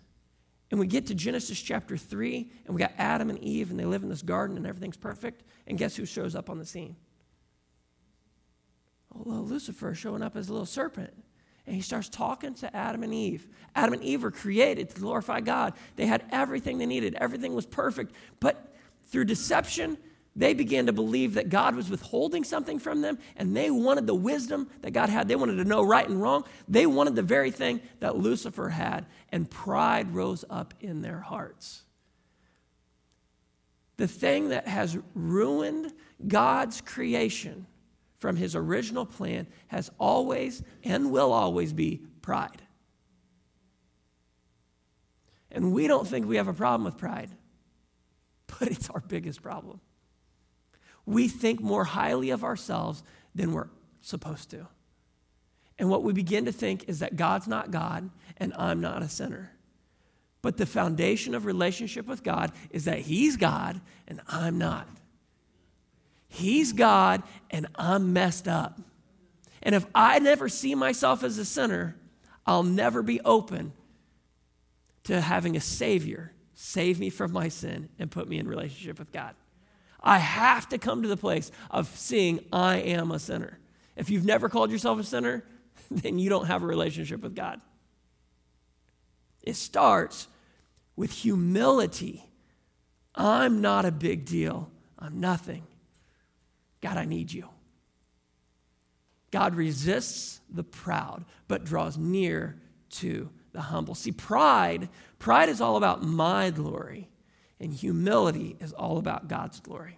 and 0.69 0.79
we 0.79 0.87
get 0.87 1.07
to 1.07 1.15
Genesis 1.15 1.59
chapter 1.59 1.97
3, 1.97 2.51
and 2.65 2.75
we 2.75 2.79
got 2.79 2.91
Adam 2.97 3.29
and 3.29 3.39
Eve, 3.39 3.71
and 3.71 3.79
they 3.79 3.85
live 3.85 4.03
in 4.03 4.09
this 4.09 4.21
garden, 4.21 4.57
and 4.57 4.67
everything's 4.67 4.97
perfect. 4.97 5.43
And 5.65 5.77
guess 5.77 5.95
who 5.95 6.05
shows 6.05 6.35
up 6.35 6.49
on 6.49 6.59
the 6.59 6.65
scene? 6.65 6.95
Oh, 9.15 9.29
Lucifer 9.29 9.93
showing 9.93 10.21
up 10.21 10.35
as 10.35 10.49
a 10.49 10.51
little 10.51 10.65
serpent. 10.65 11.13
And 11.65 11.75
he 11.75 11.81
starts 11.81 12.09
talking 12.09 12.55
to 12.55 12.75
Adam 12.75 13.03
and 13.03 13.13
Eve. 13.13 13.47
Adam 13.75 13.93
and 13.93 14.03
Eve 14.03 14.23
were 14.23 14.31
created 14.31 14.89
to 14.89 14.99
glorify 14.99 15.39
God. 15.39 15.73
They 15.95 16.05
had 16.05 16.25
everything 16.31 16.77
they 16.77 16.85
needed, 16.85 17.15
everything 17.15 17.53
was 17.53 17.65
perfect. 17.65 18.13
But 18.39 18.73
through 19.07 19.25
deception, 19.25 19.97
they 20.35 20.53
began 20.53 20.87
to 20.87 20.93
believe 20.93 21.35
that 21.35 21.49
God 21.49 21.75
was 21.75 21.89
withholding 21.89 22.43
something 22.43 22.79
from 22.79 23.01
them, 23.01 23.19
and 23.37 23.55
they 23.55 23.69
wanted 23.69 24.07
the 24.07 24.15
wisdom 24.15 24.67
that 24.81 24.91
God 24.91 25.09
had. 25.09 25.27
They 25.27 25.35
wanted 25.35 25.57
to 25.57 25.63
know 25.63 25.83
right 25.83 26.07
and 26.07 26.19
wrong. 26.19 26.45
They 26.67 26.87
wanted 26.87 27.15
the 27.15 27.21
very 27.21 27.51
thing 27.51 27.81
that 27.99 28.17
Lucifer 28.17 28.69
had, 28.69 29.05
and 29.31 29.49
pride 29.49 30.13
rose 30.13 30.43
up 30.49 30.73
in 30.79 31.01
their 31.01 31.19
hearts. 31.19 31.83
The 33.97 34.07
thing 34.07 34.49
that 34.49 34.67
has 34.67 34.97
ruined 35.13 35.93
God's 36.27 36.81
creation 36.81 37.67
from 38.23 38.37
his 38.37 38.55
original 38.55 39.05
plan 39.05 39.45
has 39.67 39.91
always 39.99 40.63
and 40.81 41.11
will 41.11 41.33
always 41.33 41.73
be 41.73 42.01
pride. 42.21 42.61
And 45.51 45.73
we 45.73 45.87
don't 45.87 46.07
think 46.07 46.25
we 46.25 46.37
have 46.37 46.47
a 46.47 46.53
problem 46.53 46.85
with 46.85 46.97
pride 46.97 47.31
but 48.47 48.69
it's 48.69 48.89
our 48.89 49.01
biggest 49.01 49.41
problem. 49.41 49.81
We 51.05 51.27
think 51.27 51.59
more 51.59 51.83
highly 51.83 52.29
of 52.29 52.45
ourselves 52.45 53.03
than 53.35 53.51
we're 53.51 53.67
supposed 53.99 54.49
to. 54.51 54.67
And 55.77 55.89
what 55.89 56.03
we 56.03 56.13
begin 56.13 56.45
to 56.45 56.53
think 56.53 56.87
is 56.87 56.99
that 56.99 57.17
God's 57.17 57.49
not 57.49 57.71
God 57.71 58.09
and 58.37 58.53
I'm 58.57 58.79
not 58.79 59.01
a 59.01 59.09
sinner. 59.09 59.51
But 60.41 60.55
the 60.55 60.65
foundation 60.65 61.35
of 61.35 61.43
relationship 61.45 62.07
with 62.07 62.23
God 62.23 62.53
is 62.69 62.85
that 62.85 62.99
He's 62.99 63.35
God 63.35 63.81
and 64.07 64.21
I'm 64.29 64.57
not. 64.57 64.87
He's 66.33 66.73
God 66.73 67.23
and 67.49 67.67
I'm 67.75 68.13
messed 68.13 68.47
up. 68.47 68.79
And 69.61 69.73
if 69.75 69.85
I 69.95 70.19
never 70.19 70.49
see 70.49 70.75
myself 70.75 71.23
as 71.23 71.37
a 71.37 71.45
sinner, 71.45 71.95
I'll 72.45 72.63
never 72.63 73.01
be 73.01 73.21
open 73.21 73.71
to 75.05 75.21
having 75.21 75.55
a 75.55 75.61
Savior 75.61 76.33
save 76.63 76.99
me 76.99 77.09
from 77.09 77.31
my 77.31 77.49
sin, 77.49 77.89
and 77.99 78.09
put 78.09 78.29
me 78.29 78.37
in 78.37 78.47
relationship 78.47 78.99
with 78.99 79.11
God. 79.11 79.35
I 80.01 80.17
have 80.17 80.69
to 80.69 80.77
come 80.77 81.01
to 81.01 81.07
the 81.07 81.17
place 81.17 81.51
of 81.69 81.87
seeing 81.87 82.39
I 82.51 82.77
am 82.77 83.11
a 83.11 83.19
sinner. 83.19 83.59
If 83.95 84.09
you've 84.09 84.25
never 84.25 84.49
called 84.49 84.71
yourself 84.71 84.99
a 84.99 85.03
sinner, 85.03 85.43
then 85.91 86.19
you 86.19 86.29
don't 86.29 86.45
have 86.45 86.63
a 86.63 86.65
relationship 86.65 87.21
with 87.21 87.35
God. 87.35 87.59
It 89.41 89.55
starts 89.55 90.27
with 90.95 91.11
humility. 91.11 92.23
I'm 93.15 93.61
not 93.61 93.85
a 93.85 93.91
big 93.91 94.25
deal. 94.25 94.71
I'm 94.97 95.19
nothing. 95.19 95.63
God, 96.83 96.97
I 96.97 97.05
need 97.05 97.31
you. 97.31 97.47
God 99.31 99.55
resists 99.55 100.41
the 100.49 100.65
proud, 100.65 101.23
but 101.47 101.63
draws 101.63 101.97
near 101.97 102.59
to 102.89 103.29
the 103.53 103.61
humble. 103.61 103.95
See, 103.95 104.11
pride, 104.11 104.89
pride 105.17 105.47
is 105.47 105.61
all 105.61 105.77
about 105.77 106.03
my 106.03 106.49
glory, 106.49 107.07
and 107.57 107.73
humility 107.73 108.57
is 108.59 108.73
all 108.73 108.97
about 108.97 109.29
God's 109.29 109.61
glory. 109.61 109.97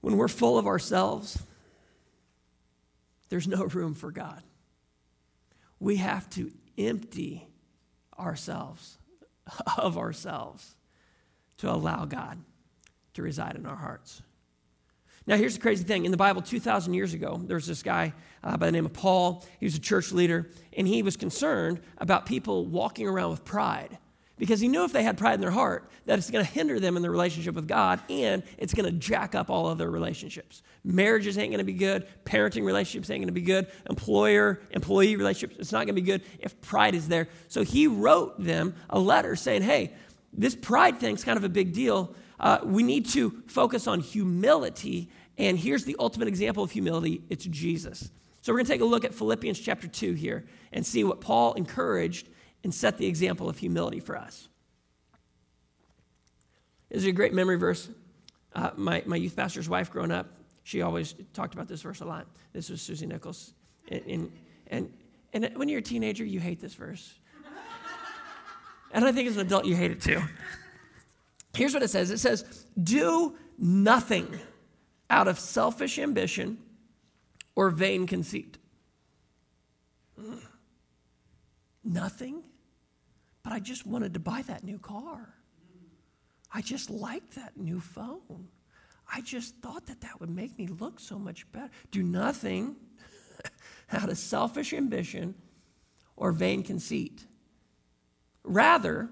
When 0.00 0.16
we're 0.16 0.26
full 0.26 0.58
of 0.58 0.66
ourselves, 0.66 1.40
there's 3.28 3.46
no 3.46 3.62
room 3.62 3.94
for 3.94 4.10
God. 4.10 4.42
We 5.78 5.96
have 5.96 6.28
to 6.30 6.50
empty 6.76 7.46
ourselves 8.18 8.98
of 9.78 9.96
ourselves 9.96 10.74
to 11.60 11.72
allow 11.72 12.04
God 12.04 12.38
to 13.14 13.22
reside 13.22 13.56
in 13.56 13.66
our 13.66 13.76
hearts. 13.76 14.22
Now, 15.26 15.36
here's 15.36 15.54
the 15.54 15.60
crazy 15.60 15.84
thing. 15.84 16.04
In 16.04 16.10
the 16.10 16.16
Bible, 16.16 16.42
2,000 16.42 16.94
years 16.94 17.14
ago, 17.14 17.40
there 17.44 17.56
was 17.56 17.66
this 17.66 17.82
guy 17.82 18.14
uh, 18.42 18.56
by 18.56 18.66
the 18.66 18.72
name 18.72 18.86
of 18.86 18.92
Paul. 18.92 19.44
He 19.60 19.66
was 19.66 19.74
a 19.74 19.80
church 19.80 20.12
leader, 20.12 20.50
and 20.76 20.88
he 20.88 21.02
was 21.02 21.16
concerned 21.16 21.80
about 21.98 22.26
people 22.26 22.66
walking 22.66 23.06
around 23.06 23.30
with 23.30 23.44
pride 23.44 23.98
because 24.40 24.58
he 24.58 24.68
knew 24.68 24.84
if 24.84 24.92
they 24.92 25.02
had 25.02 25.18
pride 25.18 25.34
in 25.34 25.40
their 25.42 25.50
heart, 25.50 25.88
that 26.06 26.18
it's 26.18 26.30
going 26.30 26.44
to 26.44 26.50
hinder 26.50 26.80
them 26.80 26.96
in 26.96 27.02
their 27.02 27.10
relationship 27.10 27.54
with 27.54 27.68
God 27.68 28.00
and 28.08 28.42
it's 28.56 28.72
going 28.72 28.86
to 28.86 28.98
jack 28.98 29.34
up 29.34 29.50
all 29.50 29.66
other 29.66 29.90
relationships. 29.90 30.62
Marriages 30.82 31.36
ain't 31.36 31.50
going 31.50 31.58
to 31.58 31.64
be 31.64 31.74
good, 31.74 32.08
parenting 32.24 32.64
relationships 32.64 33.10
ain't 33.10 33.20
going 33.20 33.28
to 33.28 33.32
be 33.32 33.42
good, 33.42 33.66
employer 33.88 34.62
employee 34.70 35.14
relationships, 35.14 35.60
it's 35.60 35.72
not 35.72 35.80
going 35.80 35.94
to 35.94 36.00
be 36.00 36.00
good 36.00 36.22
if 36.38 36.58
pride 36.62 36.94
is 36.94 37.06
there. 37.06 37.28
So 37.48 37.62
he 37.62 37.86
wrote 37.86 38.42
them 38.42 38.74
a 38.88 38.98
letter 38.98 39.36
saying, 39.36 39.60
hey, 39.60 39.92
this 40.32 40.54
pride 40.54 40.98
thing's 40.98 41.24
kind 41.24 41.36
of 41.36 41.44
a 41.44 41.48
big 41.48 41.72
deal. 41.72 42.14
Uh, 42.38 42.58
we 42.64 42.82
need 42.82 43.06
to 43.10 43.42
focus 43.46 43.86
on 43.86 44.00
humility. 44.00 45.10
And 45.36 45.58
here's 45.58 45.84
the 45.84 45.96
ultimate 45.98 46.28
example 46.28 46.62
of 46.62 46.70
humility 46.70 47.22
it's 47.28 47.44
Jesus. 47.44 48.10
So 48.42 48.52
we're 48.52 48.58
going 48.58 48.66
to 48.66 48.72
take 48.72 48.80
a 48.80 48.86
look 48.86 49.04
at 49.04 49.14
Philippians 49.14 49.60
chapter 49.60 49.86
2 49.86 50.14
here 50.14 50.46
and 50.72 50.84
see 50.84 51.04
what 51.04 51.20
Paul 51.20 51.52
encouraged 51.54 52.28
and 52.64 52.74
set 52.74 52.96
the 52.96 53.06
example 53.06 53.48
of 53.48 53.58
humility 53.58 54.00
for 54.00 54.16
us. 54.16 54.48
This 56.88 57.02
is 57.02 57.06
a 57.06 57.12
great 57.12 57.34
memory 57.34 57.56
verse. 57.56 57.88
Uh, 58.54 58.70
my, 58.76 59.02
my 59.06 59.16
youth 59.16 59.36
pastor's 59.36 59.68
wife 59.68 59.90
growing 59.90 60.10
up, 60.10 60.26
she 60.64 60.82
always 60.82 61.14
talked 61.34 61.54
about 61.54 61.68
this 61.68 61.82
verse 61.82 62.00
a 62.00 62.04
lot. 62.04 62.26
This 62.52 62.70
was 62.70 62.80
Susie 62.82 63.06
Nichols. 63.06 63.52
And, 63.88 64.02
and, 64.06 64.32
and, 64.68 64.92
and 65.32 65.50
when 65.54 65.68
you're 65.68 65.78
a 65.78 65.82
teenager, 65.82 66.24
you 66.24 66.40
hate 66.40 66.60
this 66.60 66.74
verse. 66.74 67.19
And 68.92 69.04
I 69.04 69.12
think 69.12 69.28
as 69.28 69.36
an 69.36 69.42
adult, 69.42 69.64
you 69.64 69.76
hate 69.76 69.90
it 69.90 70.00
too. 70.00 70.20
Here's 71.54 71.74
what 71.74 71.82
it 71.82 71.90
says 71.90 72.10
it 72.10 72.18
says, 72.18 72.66
Do 72.80 73.36
nothing 73.58 74.38
out 75.08 75.28
of 75.28 75.38
selfish 75.38 75.98
ambition 75.98 76.58
or 77.54 77.70
vain 77.70 78.06
conceit. 78.06 78.58
Mm. 80.20 80.40
Nothing? 81.84 82.42
But 83.42 83.52
I 83.52 83.60
just 83.60 83.86
wanted 83.86 84.14
to 84.14 84.20
buy 84.20 84.42
that 84.42 84.64
new 84.64 84.78
car. 84.78 85.34
I 86.52 86.62
just 86.62 86.90
liked 86.90 87.34
that 87.36 87.56
new 87.56 87.80
phone. 87.80 88.48
I 89.12 89.20
just 89.20 89.56
thought 89.56 89.86
that 89.86 90.00
that 90.02 90.20
would 90.20 90.30
make 90.30 90.56
me 90.58 90.66
look 90.66 91.00
so 91.00 91.18
much 91.18 91.50
better. 91.52 91.70
Do 91.90 92.02
nothing 92.02 92.76
out 93.92 94.08
of 94.08 94.18
selfish 94.18 94.72
ambition 94.72 95.34
or 96.16 96.32
vain 96.32 96.62
conceit. 96.62 97.26
Rather, 98.44 99.08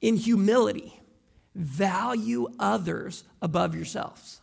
in 0.00 0.16
humility, 0.16 1.00
value 1.54 2.48
others 2.58 3.24
above 3.40 3.74
yourselves, 3.74 4.40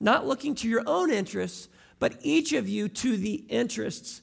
not 0.00 0.26
looking 0.26 0.54
to 0.56 0.68
your 0.68 0.82
own 0.86 1.10
interests, 1.10 1.68
but 1.98 2.16
each 2.22 2.52
of 2.52 2.68
you 2.68 2.88
to 2.88 3.16
the 3.16 3.34
interests 3.34 4.22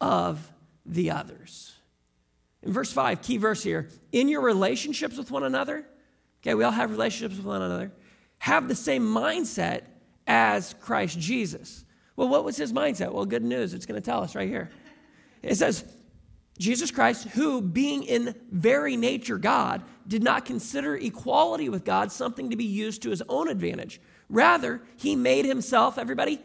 of 0.00 0.52
the 0.86 1.10
others. 1.10 1.74
In 2.62 2.72
verse 2.72 2.92
5, 2.92 3.22
key 3.22 3.36
verse 3.36 3.62
here, 3.62 3.88
in 4.10 4.28
your 4.28 4.40
relationships 4.40 5.16
with 5.16 5.30
one 5.30 5.44
another, 5.44 5.86
okay, 6.42 6.54
we 6.54 6.64
all 6.64 6.72
have 6.72 6.90
relationships 6.90 7.36
with 7.36 7.46
one 7.46 7.62
another, 7.62 7.92
have 8.38 8.68
the 8.68 8.74
same 8.74 9.02
mindset 9.02 9.82
as 10.26 10.74
Christ 10.80 11.18
Jesus. 11.18 11.84
Well, 12.16 12.28
what 12.28 12.44
was 12.44 12.56
his 12.56 12.72
mindset? 12.72 13.12
Well, 13.12 13.26
good 13.26 13.44
news, 13.44 13.74
it's 13.74 13.86
going 13.86 14.00
to 14.00 14.04
tell 14.04 14.22
us 14.22 14.34
right 14.34 14.48
here. 14.48 14.70
It 15.42 15.54
says, 15.54 15.84
Jesus 16.58 16.90
Christ, 16.90 17.28
who, 17.28 17.62
being 17.62 18.02
in 18.02 18.34
very 18.50 18.96
nature 18.96 19.38
God, 19.38 19.82
did 20.06 20.22
not 20.22 20.44
consider 20.44 20.96
equality 20.96 21.68
with 21.68 21.84
God 21.84 22.10
something 22.10 22.50
to 22.50 22.56
be 22.56 22.64
used 22.64 23.02
to 23.02 23.10
his 23.10 23.22
own 23.28 23.48
advantage. 23.48 24.00
Rather, 24.28 24.82
he 24.96 25.14
made 25.14 25.44
himself, 25.44 25.98
everybody? 25.98 26.40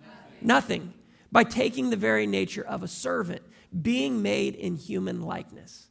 Nothing. 0.00 0.46
Nothing. 0.46 0.94
By 1.30 1.44
taking 1.44 1.90
the 1.90 1.96
very 1.96 2.26
nature 2.26 2.64
of 2.64 2.82
a 2.82 2.88
servant 2.88 3.42
being 3.82 4.22
made 4.22 4.54
in 4.54 4.76
human 4.76 5.20
likeness. 5.20 5.88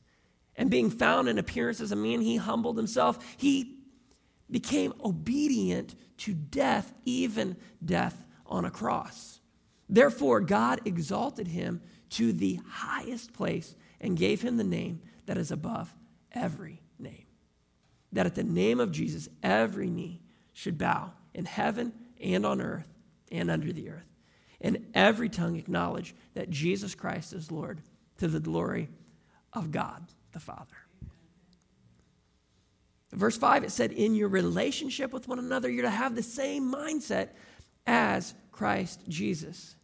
And 0.55 0.71
being 0.71 0.89
found 0.89 1.29
in 1.29 1.37
appearance 1.37 1.79
as 1.79 1.91
a 1.91 1.95
man, 1.95 2.21
he 2.21 2.37
humbled 2.37 2.77
himself. 2.77 3.19
He 3.37 3.77
became 4.49 4.93
obedient 5.03 5.95
to 6.17 6.33
death, 6.33 6.93
even 7.05 7.57
death 7.85 8.25
on 8.47 8.65
a 8.65 8.71
cross. 8.71 9.39
Therefore, 9.87 10.41
God 10.41 10.81
exalted 10.85 11.47
him 11.47 11.81
to 12.11 12.33
the 12.33 12.59
highest 12.67 13.33
place 13.33 13.75
and 13.99 14.17
gave 14.17 14.41
him 14.41 14.57
the 14.57 14.63
name 14.63 15.01
that 15.25 15.37
is 15.37 15.51
above 15.51 15.93
every 16.31 16.81
name. 16.99 17.25
That 18.13 18.25
at 18.25 18.35
the 18.35 18.43
name 18.43 18.79
of 18.79 18.91
Jesus, 18.91 19.27
every 19.43 19.89
knee 19.89 20.21
should 20.53 20.77
bow 20.77 21.11
in 21.33 21.45
heaven 21.45 21.93
and 22.21 22.45
on 22.45 22.61
earth 22.61 22.87
and 23.31 23.51
under 23.51 23.71
the 23.71 23.89
earth 23.89 24.07
and 24.61 24.85
every 24.93 25.29
tongue 25.29 25.55
acknowledge 25.55 26.15
that 26.33 26.49
Jesus 26.49 26.95
Christ 26.95 27.33
is 27.33 27.51
Lord 27.51 27.81
to 28.17 28.27
the 28.27 28.39
glory 28.39 28.89
of 29.53 29.71
God 29.71 30.03
the 30.31 30.39
Father. 30.39 30.75
Verse 33.11 33.37
5, 33.37 33.63
it 33.63 33.71
said, 33.71 33.91
In 33.91 34.15
your 34.15 34.27
relationship 34.27 35.13
with 35.13 35.27
one 35.27 35.39
another, 35.39 35.69
you're 35.69 35.83
to 35.83 35.89
have 35.89 36.15
the 36.15 36.23
same 36.23 36.71
mindset 36.71 37.29
as 37.85 38.33
Christ 38.51 39.01
Jesus. 39.07 39.75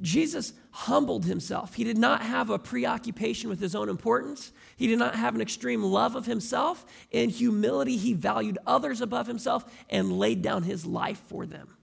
Jesus 0.00 0.52
humbled 0.70 1.24
himself. 1.24 1.74
He 1.74 1.84
did 1.84 1.98
not 1.98 2.22
have 2.22 2.50
a 2.50 2.58
preoccupation 2.58 3.50
with 3.50 3.60
his 3.60 3.74
own 3.74 3.88
importance. 3.88 4.52
He 4.76 4.86
did 4.86 4.98
not 4.98 5.14
have 5.14 5.34
an 5.34 5.40
extreme 5.40 5.82
love 5.82 6.16
of 6.16 6.26
himself. 6.26 6.86
In 7.10 7.28
humility, 7.28 7.96
he 7.96 8.14
valued 8.14 8.58
others 8.66 9.00
above 9.00 9.26
himself 9.26 9.64
and 9.90 10.18
laid 10.18 10.42
down 10.42 10.62
his 10.62 10.86
life 10.86 11.20
for 11.28 11.44
them. 11.44 11.76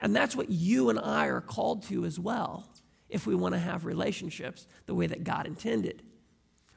And 0.00 0.14
that's 0.14 0.36
what 0.36 0.50
you 0.50 0.90
and 0.90 0.98
I 0.98 1.26
are 1.26 1.40
called 1.40 1.84
to 1.84 2.04
as 2.04 2.20
well 2.20 2.68
if 3.08 3.26
we 3.26 3.34
want 3.34 3.54
to 3.54 3.58
have 3.58 3.84
relationships 3.84 4.66
the 4.86 4.94
way 4.94 5.06
that 5.06 5.24
God 5.24 5.46
intended. 5.46 6.02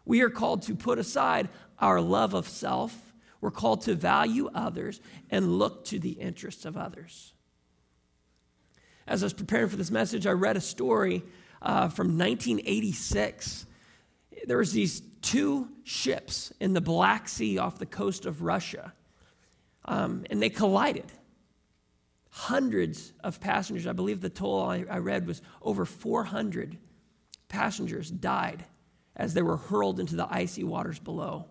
We 0.06 0.22
are 0.22 0.30
called 0.30 0.64
to 0.64 0.76
put 0.76 0.98
aside 0.98 1.50
our 1.78 2.02
love 2.02 2.34
of 2.34 2.48
self. 2.48 3.14
We're 3.42 3.52
called 3.52 3.82
to 3.84 3.96
value 3.96 4.50
others 4.54 5.02
and 5.30 5.60
look 5.60 5.86
to 5.86 6.00
the 6.00 6.12
interests 6.12 6.66
of 6.66 6.78
others. 6.78 7.34
As 9.08 9.24
I 9.24 9.26
was 9.26 9.34
preparing 9.34 9.70
for 9.70 9.76
this 9.76 9.92
message, 9.92 10.28
I 10.28 10.32
read 10.32 10.58
a 10.58 10.62
story 10.62 11.24
uh, 11.62 11.90
from 11.90 12.18
1986. 12.18 13.66
There 14.46 14.58
was 14.58 14.74
these 14.74 15.02
two 15.22 15.70
ships 15.84 16.54
in 16.60 16.74
the 16.74 16.82
Black 16.82 17.28
Sea 17.28 17.58
off 17.58 17.80
the 17.80 17.86
coast 17.86 18.26
of 18.26 18.42
Russia, 18.42 18.94
um, 19.86 20.26
and 20.30 20.42
they 20.42 20.50
collided 20.50 21.12
hundreds 22.30 23.14
of 23.24 23.40
passengers. 23.40 23.88
I 23.88 23.92
believe 23.92 24.22
the 24.22 24.30
toll 24.30 24.64
I, 24.64 24.86
I 24.90 24.98
read 24.98 25.28
was 25.28 25.42
over 25.62 25.86
400 25.86 26.78
passengers 27.50 28.10
died 28.10 28.64
as 29.16 29.34
they 29.34 29.42
were 29.42 29.58
hurled 29.58 30.00
into 30.00 30.16
the 30.16 30.28
icy 30.32 30.64
waters 30.64 30.98
below. 30.98 31.46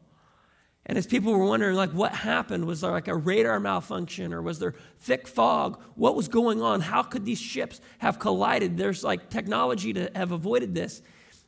And 0.86 0.96
as 0.96 1.06
people 1.06 1.32
were 1.32 1.44
wondering, 1.44 1.76
like, 1.76 1.90
what 1.90 2.12
happened? 2.12 2.64
Was 2.64 2.80
there 2.80 2.90
like 2.90 3.08
a 3.08 3.14
radar 3.14 3.60
malfunction 3.60 4.32
or 4.32 4.42
was 4.42 4.58
there 4.58 4.74
thick 4.98 5.28
fog? 5.28 5.80
What 5.94 6.16
was 6.16 6.28
going 6.28 6.62
on? 6.62 6.80
How 6.80 7.02
could 7.02 7.24
these 7.24 7.40
ships 7.40 7.80
have 7.98 8.18
collided? 8.18 8.76
There's 8.76 9.04
like 9.04 9.30
technology 9.30 9.92
to 9.92 10.10
have 10.14 10.32
avoided 10.32 10.74
this. 10.74 11.02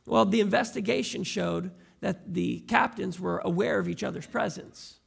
Well, 0.05 0.25
the 0.25 0.39
investigation 0.39 1.23
showed 1.23 1.71
that 2.01 2.33
the 2.33 2.59
captains 2.61 3.19
were 3.19 3.39
aware 3.39 3.79
of 3.79 3.87
each 3.87 4.03
other's 4.03 4.27
presence, 4.27 4.99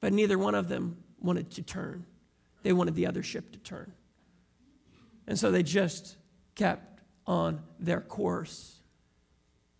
but 0.00 0.12
neither 0.12 0.38
one 0.38 0.54
of 0.54 0.68
them 0.68 0.96
wanted 1.20 1.50
to 1.52 1.62
turn. 1.62 2.06
They 2.62 2.72
wanted 2.72 2.94
the 2.94 3.06
other 3.06 3.22
ship 3.22 3.52
to 3.52 3.58
turn. 3.58 3.92
And 5.26 5.38
so 5.38 5.50
they 5.50 5.62
just 5.62 6.16
kept 6.54 7.02
on 7.26 7.62
their 7.78 8.00
course. 8.00 8.80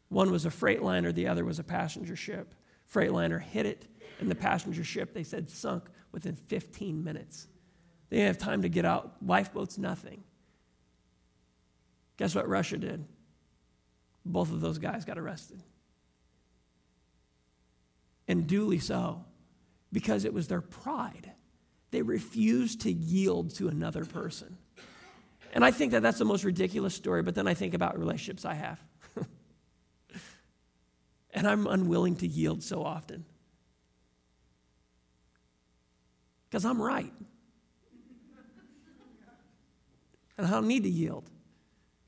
One 0.08 0.30
was 0.30 0.44
a 0.44 0.50
freight 0.50 0.82
liner, 0.82 1.12
the 1.12 1.28
other 1.28 1.44
was 1.44 1.58
a 1.58 1.64
passenger 1.64 2.14
ship. 2.14 2.54
Freightliner 2.92 3.40
hit 3.40 3.66
it, 3.66 3.86
and 4.20 4.30
the 4.30 4.34
passenger 4.34 4.84
ship, 4.84 5.12
they 5.12 5.24
said, 5.24 5.50
sunk 5.50 5.84
within 6.12 6.36
15 6.36 7.02
minutes. 7.02 7.46
They 8.08 8.16
didn't 8.16 8.28
have 8.28 8.38
time 8.38 8.62
to 8.62 8.68
get 8.68 8.84
out. 8.84 9.16
Lifeboats, 9.24 9.78
nothing. 9.78 10.22
Guess 12.16 12.34
what 12.34 12.48
Russia 12.48 12.78
did? 12.78 13.04
Both 14.24 14.52
of 14.52 14.60
those 14.60 14.78
guys 14.78 15.04
got 15.04 15.18
arrested. 15.18 15.62
And 18.28 18.46
duly 18.46 18.78
so, 18.78 19.24
because 19.92 20.24
it 20.24 20.32
was 20.32 20.48
their 20.48 20.60
pride 20.60 21.32
they 21.90 22.02
refused 22.02 22.82
to 22.82 22.92
yield 22.92 23.54
to 23.54 23.68
another 23.68 24.04
person. 24.04 24.58
And 25.54 25.64
I 25.64 25.70
think 25.70 25.92
that 25.92 26.02
that's 26.02 26.18
the 26.18 26.24
most 26.24 26.44
ridiculous 26.44 26.94
story, 26.94 27.22
but 27.22 27.34
then 27.34 27.48
I 27.48 27.54
think 27.54 27.74
about 27.74 27.98
relationships 27.98 28.44
I 28.44 28.54
have. 28.54 28.78
And 31.36 31.46
I'm 31.46 31.66
unwilling 31.66 32.16
to 32.16 32.26
yield 32.26 32.62
so 32.62 32.82
often. 32.82 33.26
Because 36.48 36.64
I'm 36.64 36.80
right. 36.80 37.12
And 40.38 40.46
I 40.46 40.50
don't 40.50 40.66
need 40.66 40.84
to 40.84 40.90
yield. 40.90 41.28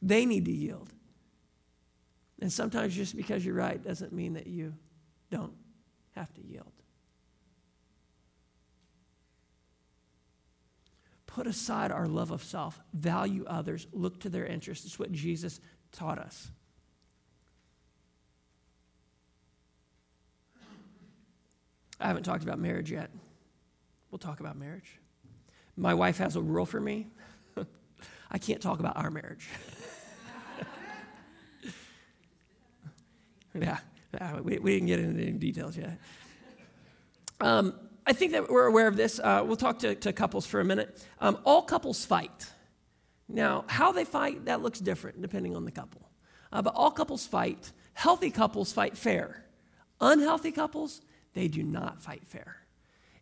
They 0.01 0.25
need 0.25 0.47
to 0.47 0.53
yield. 0.53 0.91
And 2.41 2.51
sometimes 2.51 2.95
just 2.95 3.17
because 3.17 3.45
you're 3.45 3.55
right 3.55 3.83
doesn't 3.83 4.13
mean 4.13 4.35
that 4.35 4.47
you 4.47 4.75
don't 5.31 5.53
have 6.15 6.33
to 6.35 6.41
yield. 6.43 6.73
Put 11.27 11.47
aside 11.47 11.91
our 11.91 12.07
love 12.07 12.31
of 12.31 12.43
self, 12.43 12.81
value 12.95 13.45
others, 13.47 13.87
look 13.93 14.21
to 14.21 14.31
their 14.31 14.47
interests. 14.47 14.87
It's 14.87 14.99
what 14.99 15.13
Jesus 15.13 15.61
taught 15.93 16.19
us. 16.19 16.51
I 22.01 22.07
haven't 22.07 22.23
talked 22.23 22.43
about 22.43 22.59
marriage 22.59 22.91
yet. 22.91 23.11
We'll 24.11 24.19
talk 24.19 24.41
about 24.41 24.57
marriage. 24.57 24.99
My 25.77 25.95
wife 25.95 26.19
has 26.19 26.37
a 26.37 26.41
rule 26.41 26.67
for 26.67 26.81
me 26.81 27.09
I 28.31 28.39
can't 28.39 28.61
talk 28.61 28.81
about 28.81 28.97
our 28.97 29.11
marriage. 29.11 29.49
yeah, 33.55 33.79
we, 34.43 34.59
we, 34.59 34.73
didn't 34.75 34.87
get 34.87 35.01
into 35.01 35.23
any 35.23 35.33
details 35.33 35.77
yet. 35.77 35.99
Um, 37.41 37.75
I 38.07 38.13
think 38.13 38.33
that 38.33 38.49
we're 38.51 38.67
aware 38.67 38.87
of 38.87 38.97
this. 38.97 39.19
Uh, 39.19 39.43
we'll 39.47 39.57
talk 39.57 39.79
to, 39.81 39.95
to, 39.95 40.13
couples 40.13 40.47
for 40.47 40.61
a 40.61 40.65
minute. 40.65 41.05
Um, 41.21 41.39
all 41.45 41.63
couples 41.63 42.05
fight. 42.05 42.51
Now, 43.29 43.65
how 43.67 43.93
they 43.93 44.05
fight, 44.05 44.47
that 44.47 44.63
looks 44.63 44.79
different 44.81 45.21
depending 45.21 45.55
on 45.55 45.65
the 45.65 45.71
couple. 45.71 46.09
Uh, 46.53 46.63
but 46.63 46.75
all 46.75 46.91
couples 46.91 47.27
fight. 47.27 47.73
Healthy 47.95 48.31
couples 48.31 48.73
fight 48.73 48.97
fair. 48.97 49.45
Unhealthy 50.01 50.53
couples, 50.53 51.01
they 51.35 51.49
do 51.49 51.63
not 51.63 52.03
fight 52.03 52.23
fair. 52.27 52.57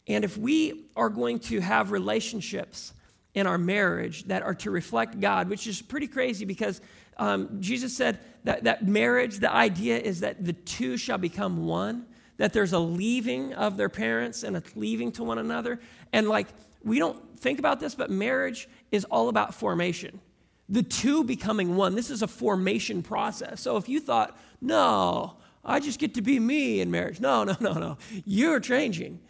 And 0.07 0.25
if 0.25 0.37
we 0.37 0.87
are 0.97 1.09
going 1.09 1.41
to 1.41 1.61
have 1.61 1.91
relationships 1.91 2.93
in 3.35 3.47
our 3.47 3.59
marriage 3.59 4.25
that 4.25 4.43
are 4.43 4.55
to 4.55 4.71
reflect 4.71 5.21
God, 5.21 5.49
which 5.49 5.67
is 5.67 5.83
pretty 5.83 6.07
crazy 6.07 6.45
because 6.45 6.81
um, 7.19 7.61
Jesus 7.61 7.97
said 7.97 8.19
that, 8.45 8.65
that 8.65 8.87
marriage, 8.87 9.39
the 9.39 9.53
idea 9.53 9.99
is 9.99 10.21
that 10.21 10.45
the 10.45 10.53
two 10.53 10.97
shall 10.97 11.19
become 11.19 11.67
one, 11.67 12.07
that 12.37 12.53
there's 12.53 12.73
a 12.73 12.79
leaving 12.79 13.53
of 13.55 13.77
their 13.77 13.89
parents 13.89 14.43
and 14.43 14.57
a 14.57 14.63
leaving 14.75 15.13
to 15.13 15.25
one 15.25 15.39
another. 15.39 15.81
And 16.13 16.29
like, 16.29 16.49
we 16.83 16.99
don't 16.99 17.39
think 17.39 17.59
about 17.59 17.81
this, 17.81 17.95
but 17.95 18.11
marriage 18.11 18.69
is 18.93 19.05
all 19.07 19.29
about 19.29 19.55
formation. 19.55 20.21
The 20.69 20.83
two 20.83 21.25
becoming 21.25 21.77
one. 21.77 21.95
This 21.95 22.11
is 22.11 22.23
a 22.23 22.29
formation 22.29 23.03
process. 23.03 23.61
So 23.61 23.77
if 23.77 23.89
you 23.89 24.01
thought, 24.01 24.39
no, 24.61 25.37
I 25.67 25.81
just 25.81 25.99
get 25.99 26.15
to 26.15 26.23
be 26.23 26.39
me 26.39 26.81
in 26.81 26.91
marriage. 26.91 27.21
No, 27.21 27.45
no, 27.45 27.57
no, 27.61 27.73
no. 27.73 27.99
You're 28.25 28.61
changing. 28.61 29.21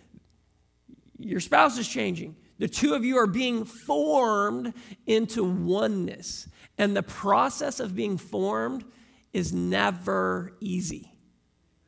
Your 1.19 1.41
spouse 1.41 1.79
is 1.79 1.89
changing. 1.89 2.37
The 2.59 2.69
two 2.69 2.95
of 2.95 3.05
you 3.05 3.17
are 3.17 3.27
being 3.27 3.65
formed 3.65 4.75
into 5.07 5.43
oneness. 5.43 6.49
And 6.79 6.95
the 6.95 7.03
process 7.03 7.81
of 7.81 7.97
being 7.97 8.19
formed 8.19 8.85
is 9.33 9.53
never 9.53 10.57
easy. 10.61 11.13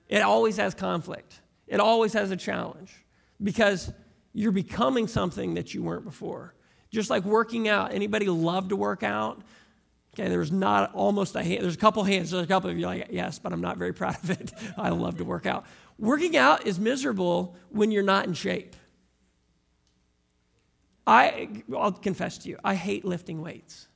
It 0.08 0.22
always 0.22 0.56
has 0.56 0.74
conflict, 0.74 1.40
it 1.66 1.80
always 1.80 2.14
has 2.14 2.30
a 2.30 2.36
challenge 2.36 2.92
because 3.42 3.92
you're 4.32 4.52
becoming 4.52 5.06
something 5.06 5.54
that 5.54 5.74
you 5.74 5.82
weren't 5.82 6.04
before. 6.04 6.54
Just 6.90 7.10
like 7.10 7.24
working 7.24 7.68
out. 7.68 7.92
Anybody 7.92 8.26
love 8.26 8.68
to 8.70 8.76
work 8.76 9.02
out? 9.02 9.42
Okay, 10.18 10.28
there's 10.28 10.50
not 10.50 10.92
almost 10.94 11.36
a 11.36 11.44
hand, 11.44 11.62
there's 11.62 11.76
a 11.76 11.78
couple 11.78 12.02
hands, 12.02 12.32
there's 12.32 12.42
a 12.42 12.46
couple 12.46 12.68
of 12.68 12.76
you 12.76 12.86
like, 12.86 13.06
yes, 13.10 13.38
but 13.38 13.52
I'm 13.52 13.60
not 13.60 13.76
very 13.76 13.92
proud 13.94 14.16
of 14.24 14.30
it. 14.30 14.52
I 14.76 14.88
love 14.88 15.18
to 15.18 15.24
work 15.24 15.46
out. 15.46 15.64
Working 15.96 16.36
out 16.36 16.66
is 16.66 16.80
miserable 16.80 17.56
when 17.70 17.92
you're 17.92 18.02
not 18.02 18.26
in 18.26 18.34
shape. 18.34 18.74
I, 21.06 21.62
I'll 21.74 21.92
confess 21.92 22.38
to 22.38 22.48
you, 22.48 22.58
I 22.64 22.74
hate 22.74 23.04
lifting 23.04 23.40
weights. 23.40 23.86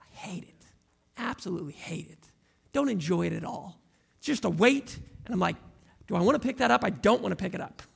I 0.00 0.16
hate 0.16 0.44
it. 0.44 0.66
Absolutely 1.16 1.72
hate 1.72 2.08
it. 2.08 2.30
Don't 2.72 2.88
enjoy 2.88 3.26
it 3.26 3.32
at 3.32 3.44
all. 3.44 3.80
It's 4.18 4.26
just 4.26 4.44
a 4.44 4.50
weight, 4.50 4.96
and 5.26 5.34
I'm 5.34 5.40
like, 5.40 5.56
do 6.06 6.14
I 6.14 6.20
want 6.20 6.40
to 6.40 6.46
pick 6.46 6.58
that 6.58 6.70
up? 6.70 6.84
I 6.84 6.90
don't 6.90 7.20
want 7.20 7.32
to 7.32 7.36
pick 7.36 7.54
it 7.54 7.60
up. 7.60 7.82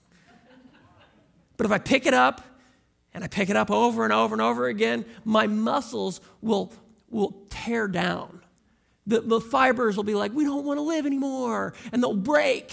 But 1.57 1.67
if 1.67 1.73
I 1.73 1.79
pick 1.79 2.07
it 2.07 2.15
up 2.15 2.41
and 3.15 3.23
I 3.23 3.29
pick 3.29 3.51
it 3.51 3.57
up 3.57 3.71
over 3.71 4.03
and 4.05 4.13
over 4.13 4.35
and 4.35 4.43
over 4.43 4.67
again, 4.67 5.05
my 5.25 5.47
muscles 5.47 6.21
will 6.41 6.73
will 7.12 7.44
tear 7.51 7.87
down. 7.87 8.40
The, 9.07 9.20
the 9.20 9.40
fibers 9.40 9.96
will 9.96 10.05
be 10.05 10.14
like, 10.14 10.33
we 10.33 10.44
don't 10.44 10.64
want 10.64 10.79
to 10.79 10.83
live 10.83 11.07
anymore, 11.07 11.75
and 11.92 12.03
they'll 12.03 12.14
break. 12.14 12.72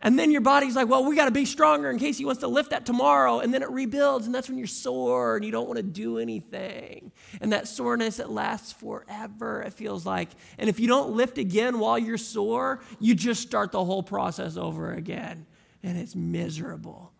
And 0.00 0.16
then 0.16 0.30
your 0.30 0.40
body's 0.42 0.76
like, 0.76 0.88
well, 0.88 1.04
we 1.04 1.16
got 1.16 1.24
to 1.24 1.32
be 1.32 1.44
stronger 1.44 1.90
in 1.90 1.98
case 1.98 2.18
he 2.18 2.24
wants 2.24 2.40
to 2.42 2.48
lift 2.48 2.70
that 2.70 2.86
tomorrow. 2.86 3.40
And 3.40 3.52
then 3.52 3.62
it 3.62 3.70
rebuilds, 3.70 4.26
and 4.26 4.34
that's 4.34 4.48
when 4.48 4.56
you're 4.56 4.68
sore 4.68 5.34
and 5.34 5.44
you 5.44 5.50
don't 5.50 5.66
want 5.66 5.78
to 5.78 5.82
do 5.82 6.18
anything. 6.18 7.10
And 7.40 7.52
that 7.52 7.66
soreness, 7.66 8.20
it 8.20 8.28
lasts 8.28 8.70
forever, 8.70 9.62
it 9.62 9.72
feels 9.72 10.06
like. 10.06 10.28
And 10.56 10.70
if 10.70 10.78
you 10.78 10.86
don't 10.86 11.10
lift 11.10 11.36
again 11.36 11.80
while 11.80 11.98
you're 11.98 12.16
sore, 12.16 12.80
you 13.00 13.16
just 13.16 13.42
start 13.42 13.72
the 13.72 13.84
whole 13.84 14.04
process 14.04 14.56
over 14.56 14.92
again. 14.92 15.46
And 15.82 15.98
it's 15.98 16.14
miserable. 16.14 17.12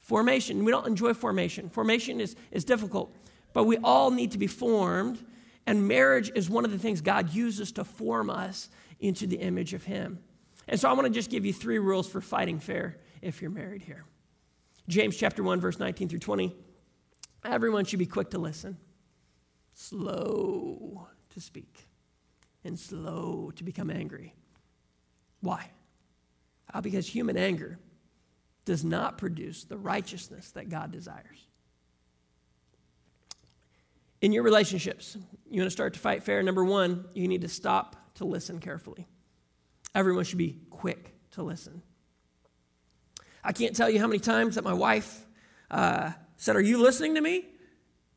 Formation, 0.00 0.64
we 0.64 0.72
don't 0.72 0.86
enjoy 0.86 1.12
formation. 1.12 1.68
Formation 1.68 2.20
is, 2.20 2.34
is 2.50 2.64
difficult, 2.64 3.14
but 3.52 3.64
we 3.64 3.76
all 3.78 4.10
need 4.10 4.32
to 4.32 4.38
be 4.38 4.46
formed 4.46 5.22
and 5.66 5.88
marriage 5.88 6.30
is 6.34 6.48
one 6.48 6.64
of 6.64 6.70
the 6.70 6.78
things 6.78 7.00
God 7.00 7.32
uses 7.32 7.72
to 7.72 7.84
form 7.84 8.30
us 8.30 8.68
into 9.00 9.26
the 9.26 9.36
image 9.36 9.74
of 9.74 9.84
Him. 9.84 10.20
And 10.68 10.80
so 10.80 10.88
I 10.88 10.92
want 10.92 11.06
to 11.06 11.12
just 11.12 11.30
give 11.30 11.44
you 11.44 11.52
three 11.52 11.78
rules 11.78 12.08
for 12.08 12.20
fighting 12.20 12.60
fair 12.60 12.98
if 13.22 13.42
you're 13.42 13.50
married 13.50 13.82
here. 13.82 14.04
James 14.88 15.16
chapter 15.16 15.42
1, 15.42 15.60
verse 15.60 15.78
19 15.78 16.08
through 16.08 16.20
20. 16.20 16.54
Everyone 17.44 17.84
should 17.84 17.98
be 17.98 18.06
quick 18.06 18.30
to 18.30 18.38
listen, 18.38 18.76
slow 19.74 21.08
to 21.30 21.40
speak, 21.40 21.88
and 22.64 22.78
slow 22.78 23.52
to 23.56 23.64
become 23.64 23.90
angry. 23.90 24.34
Why? 25.40 25.70
Uh, 26.72 26.80
because 26.80 27.06
human 27.06 27.36
anger 27.36 27.78
does 28.64 28.84
not 28.84 29.18
produce 29.18 29.64
the 29.64 29.76
righteousness 29.76 30.50
that 30.52 30.68
God 30.68 30.90
desires. 30.90 31.46
In 34.26 34.32
your 34.32 34.42
relationships, 34.42 35.16
you 35.48 35.60
want 35.60 35.68
to 35.68 35.70
start 35.70 35.94
to 35.94 36.00
fight 36.00 36.24
fair. 36.24 36.42
Number 36.42 36.64
one, 36.64 37.04
you 37.14 37.28
need 37.28 37.42
to 37.42 37.48
stop 37.48 37.94
to 38.16 38.24
listen 38.24 38.58
carefully. 38.58 39.06
Everyone 39.94 40.24
should 40.24 40.36
be 40.36 40.58
quick 40.68 41.14
to 41.34 41.44
listen. 41.44 41.80
I 43.44 43.52
can't 43.52 43.76
tell 43.76 43.88
you 43.88 44.00
how 44.00 44.08
many 44.08 44.18
times 44.18 44.56
that 44.56 44.64
my 44.64 44.72
wife 44.72 45.24
uh, 45.70 46.10
said, 46.36 46.56
Are 46.56 46.60
you 46.60 46.78
listening 46.78 47.14
to 47.14 47.20
me? 47.20 47.44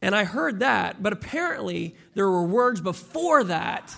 And 0.01 0.15
I 0.15 0.23
heard 0.23 0.61
that, 0.61 1.03
but 1.03 1.13
apparently 1.13 1.95
there 2.15 2.27
were 2.27 2.43
words 2.43 2.81
before 2.81 3.43
that 3.43 3.95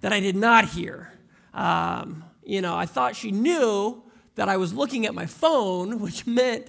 that 0.00 0.12
I 0.12 0.18
did 0.18 0.34
not 0.34 0.64
hear. 0.64 1.12
Um, 1.54 2.24
you 2.42 2.60
know, 2.60 2.74
I 2.74 2.86
thought 2.86 3.14
she 3.14 3.30
knew 3.30 4.02
that 4.34 4.48
I 4.48 4.56
was 4.56 4.74
looking 4.74 5.06
at 5.06 5.14
my 5.14 5.26
phone, 5.26 6.00
which 6.00 6.26
meant 6.26 6.66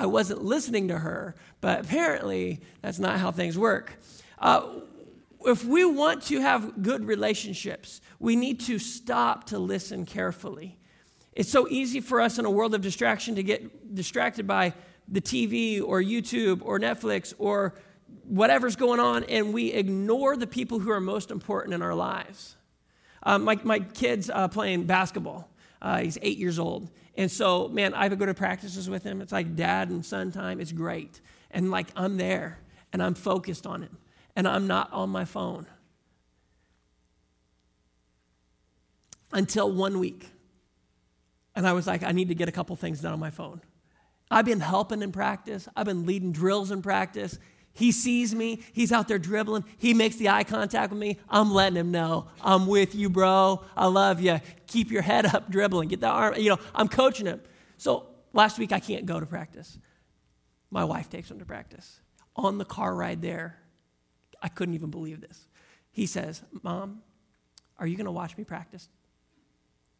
I 0.00 0.06
wasn't 0.06 0.42
listening 0.42 0.88
to 0.88 0.98
her, 0.98 1.34
but 1.60 1.80
apparently 1.80 2.62
that's 2.80 2.98
not 2.98 3.18
how 3.18 3.30
things 3.30 3.58
work. 3.58 4.00
Uh, 4.38 4.66
if 5.44 5.62
we 5.62 5.84
want 5.84 6.22
to 6.22 6.40
have 6.40 6.82
good 6.82 7.04
relationships, 7.04 8.00
we 8.18 8.34
need 8.34 8.60
to 8.60 8.78
stop 8.78 9.44
to 9.48 9.58
listen 9.58 10.06
carefully. 10.06 10.78
It's 11.34 11.50
so 11.50 11.68
easy 11.68 12.00
for 12.00 12.22
us 12.22 12.38
in 12.38 12.46
a 12.46 12.50
world 12.50 12.74
of 12.74 12.80
distraction 12.80 13.34
to 13.34 13.42
get 13.42 13.94
distracted 13.94 14.46
by 14.46 14.72
the 15.06 15.20
TV 15.20 15.82
or 15.82 16.00
YouTube 16.00 16.62
or 16.64 16.78
Netflix 16.78 17.34
or 17.36 17.74
whatever's 18.24 18.76
going 18.76 19.00
on, 19.00 19.24
and 19.24 19.52
we 19.52 19.70
ignore 19.70 20.34
the 20.34 20.46
people 20.46 20.78
who 20.78 20.90
are 20.90 21.00
most 21.00 21.30
important 21.30 21.74
in 21.74 21.82
our 21.82 21.94
lives. 21.94 22.56
Um, 23.22 23.44
my, 23.44 23.58
my 23.64 23.80
kid's 23.80 24.30
uh, 24.30 24.48
playing 24.48 24.84
basketball. 24.84 25.50
Uh, 25.82 25.98
he's 25.98 26.16
eight 26.22 26.38
years 26.38 26.58
old. 26.58 26.88
And 27.20 27.30
so, 27.30 27.68
man, 27.68 27.92
I 27.92 28.08
go 28.08 28.24
to 28.24 28.32
practices 28.32 28.88
with 28.88 29.04
him. 29.04 29.20
It's 29.20 29.30
like 29.30 29.54
dad 29.54 29.90
and 29.90 30.02
son 30.02 30.32
time. 30.32 30.58
It's 30.58 30.72
great. 30.72 31.20
And 31.50 31.70
like 31.70 31.88
I'm 31.94 32.16
there 32.16 32.60
and 32.94 33.02
I'm 33.02 33.12
focused 33.12 33.66
on 33.66 33.82
him 33.82 33.98
and 34.34 34.48
I'm 34.48 34.66
not 34.66 34.90
on 34.90 35.10
my 35.10 35.26
phone. 35.26 35.66
Until 39.32 39.70
one 39.70 39.98
week. 39.98 40.30
And 41.54 41.68
I 41.68 41.74
was 41.74 41.86
like, 41.86 42.02
I 42.02 42.12
need 42.12 42.28
to 42.28 42.34
get 42.34 42.48
a 42.48 42.52
couple 42.52 42.74
things 42.76 43.02
done 43.02 43.12
on 43.12 43.20
my 43.20 43.28
phone. 43.28 43.60
I've 44.30 44.46
been 44.46 44.60
helping 44.60 45.02
in 45.02 45.12
practice, 45.12 45.68
I've 45.76 45.84
been 45.84 46.06
leading 46.06 46.32
drills 46.32 46.70
in 46.70 46.80
practice. 46.80 47.38
He 47.72 47.92
sees 47.92 48.34
me, 48.34 48.62
he's 48.72 48.92
out 48.92 49.08
there 49.08 49.18
dribbling, 49.18 49.64
he 49.78 49.94
makes 49.94 50.16
the 50.16 50.28
eye 50.28 50.44
contact 50.44 50.90
with 50.90 50.98
me. 50.98 51.18
I'm 51.28 51.52
letting 51.52 51.76
him 51.76 51.90
know, 51.90 52.26
I'm 52.42 52.66
with 52.66 52.94
you, 52.94 53.08
bro. 53.08 53.64
I 53.76 53.86
love 53.86 54.20
you. 54.20 54.40
Keep 54.66 54.90
your 54.90 55.02
head 55.02 55.26
up 55.26 55.50
dribbling, 55.50 55.88
get 55.88 56.00
the 56.00 56.08
arm, 56.08 56.34
you 56.36 56.50
know, 56.50 56.58
I'm 56.74 56.88
coaching 56.88 57.26
him. 57.26 57.40
So 57.76 58.08
last 58.32 58.58
week 58.58 58.72
I 58.72 58.80
can't 58.80 59.06
go 59.06 59.20
to 59.20 59.26
practice. 59.26 59.78
My 60.70 60.84
wife 60.84 61.08
takes 61.08 61.30
him 61.30 61.38
to 61.38 61.44
practice. 61.44 62.00
On 62.36 62.58
the 62.58 62.64
car 62.64 62.94
ride 62.94 63.22
there, 63.22 63.58
I 64.42 64.48
couldn't 64.48 64.74
even 64.74 64.90
believe 64.90 65.20
this. 65.20 65.46
He 65.90 66.06
says, 66.06 66.42
Mom, 66.62 67.02
are 67.78 67.86
you 67.86 67.96
going 67.96 68.06
to 68.06 68.12
watch 68.12 68.36
me 68.36 68.44
practice? 68.44 68.88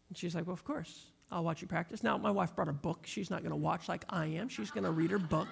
And 0.08 0.16
she's 0.16 0.34
like, 0.34 0.46
Well, 0.46 0.54
of 0.54 0.64
course. 0.64 1.06
I'll 1.32 1.44
watch 1.44 1.62
you 1.62 1.68
practice. 1.68 2.02
Now, 2.02 2.18
my 2.18 2.30
wife 2.30 2.56
brought 2.56 2.68
a 2.68 2.72
book. 2.72 3.04
She's 3.04 3.30
not 3.30 3.40
going 3.42 3.50
to 3.50 3.56
watch 3.56 3.88
like 3.88 4.04
I 4.10 4.26
am. 4.26 4.48
She's 4.48 4.70
going 4.70 4.84
to 4.84 4.90
read 4.90 5.12
her 5.12 5.18
book. 5.18 5.46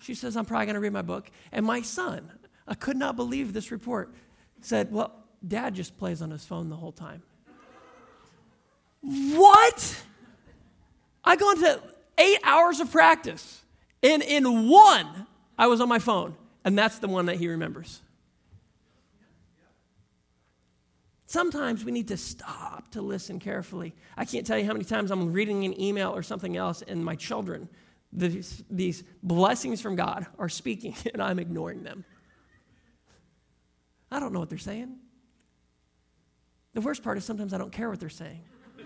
She 0.00 0.14
says, 0.14 0.36
I'm 0.36 0.44
probably 0.44 0.66
going 0.66 0.74
to 0.74 0.80
read 0.80 0.92
my 0.92 1.02
book. 1.02 1.30
And 1.52 1.64
my 1.64 1.82
son, 1.82 2.30
I 2.66 2.74
could 2.74 2.96
not 2.96 3.16
believe 3.16 3.52
this 3.52 3.70
report. 3.70 4.12
Said, 4.60 4.92
well, 4.92 5.12
dad 5.46 5.74
just 5.74 5.96
plays 5.96 6.20
on 6.20 6.30
his 6.30 6.44
phone 6.44 6.68
the 6.68 6.76
whole 6.76 6.92
time. 6.92 7.22
What? 9.02 10.02
I 11.24 11.36
go 11.36 11.52
into 11.52 11.82
eight 12.18 12.38
hours 12.44 12.80
of 12.80 12.90
practice, 12.90 13.62
and 14.02 14.22
in 14.22 14.68
one, 14.68 15.26
I 15.58 15.66
was 15.66 15.80
on 15.80 15.88
my 15.88 15.98
phone, 15.98 16.36
and 16.64 16.76
that's 16.76 16.98
the 16.98 17.08
one 17.08 17.26
that 17.26 17.36
he 17.36 17.48
remembers. 17.48 18.00
Sometimes 21.26 21.84
we 21.84 21.92
need 21.92 22.08
to 22.08 22.16
stop 22.16 22.90
to 22.90 23.00
listen 23.00 23.38
carefully. 23.38 23.94
I 24.16 24.24
can't 24.24 24.46
tell 24.46 24.58
you 24.58 24.64
how 24.64 24.72
many 24.72 24.84
times 24.84 25.10
I'm 25.10 25.32
reading 25.32 25.64
an 25.64 25.80
email 25.80 26.10
or 26.10 26.22
something 26.22 26.56
else, 26.56 26.82
and 26.82 27.04
my 27.04 27.14
children, 27.14 27.68
these, 28.12 28.62
these 28.70 29.04
blessings 29.22 29.80
from 29.80 29.96
God, 29.96 30.26
are 30.38 30.48
speaking, 30.48 30.94
and 31.12 31.22
I'm 31.22 31.38
ignoring 31.38 31.82
them. 31.82 32.04
I 34.10 34.18
don't 34.18 34.32
know 34.32 34.40
what 34.40 34.48
they're 34.48 34.58
saying. 34.58 34.96
The 36.74 36.80
worst 36.80 37.02
part 37.02 37.18
is 37.18 37.24
sometimes 37.24 37.54
I 37.54 37.58
don't 37.58 37.72
care 37.72 37.88
what 37.88 38.00
they're 38.00 38.08
saying. 38.08 38.42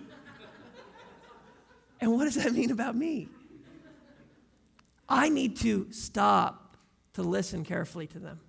and 2.01 2.13
what 2.13 2.25
does 2.25 2.35
that 2.35 2.53
mean 2.53 2.71
about 2.71 2.97
me? 2.97 3.29
I 5.09 5.29
need 5.29 5.57
to 5.59 5.91
stop 5.91 6.77
to 7.15 7.23
listen 7.23 7.65
carefully 7.65 8.07
to 8.09 8.19
them. 8.19 8.41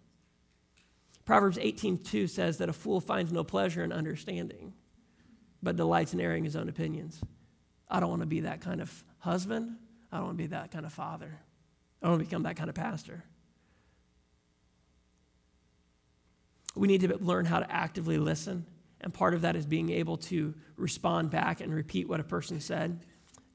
Proverbs 1.25 1.57
18:2 1.57 2.29
says 2.29 2.59
that 2.59 2.69
a 2.69 2.73
fool 2.73 3.01
finds 3.01 3.31
no 3.31 3.43
pleasure 3.43 3.83
in 3.83 3.91
understanding, 3.91 4.73
but 5.61 5.75
delights 5.75 6.13
in 6.13 6.21
airing 6.21 6.43
his 6.43 6.55
own 6.55 6.69
opinions. 6.69 7.19
I 7.89 7.99
don't 7.99 8.09
want 8.09 8.21
to 8.21 8.27
be 8.27 8.41
that 8.41 8.61
kind 8.61 8.81
of 8.81 9.03
husband. 9.19 9.77
I 10.15 10.19
don't 10.19 10.27
want 10.27 10.37
to 10.37 10.43
be 10.43 10.47
that 10.47 10.71
kind 10.71 10.85
of 10.85 10.93
father. 10.93 11.39
I 12.01 12.05
don't 12.05 12.13
want 12.13 12.21
to 12.21 12.25
become 12.29 12.43
that 12.43 12.55
kind 12.55 12.69
of 12.69 12.75
pastor. 12.75 13.23
We 16.73 16.87
need 16.87 17.01
to 17.01 17.17
learn 17.17 17.45
how 17.45 17.59
to 17.59 17.69
actively 17.69 18.17
listen, 18.17 18.65
and 19.01 19.13
part 19.13 19.33
of 19.33 19.41
that 19.41 19.55
is 19.55 19.65
being 19.65 19.89
able 19.89 20.17
to 20.17 20.53
respond 20.77 21.31
back 21.31 21.59
and 21.59 21.73
repeat 21.73 22.07
what 22.07 22.19
a 22.19 22.23
person 22.23 22.61
said 22.61 23.05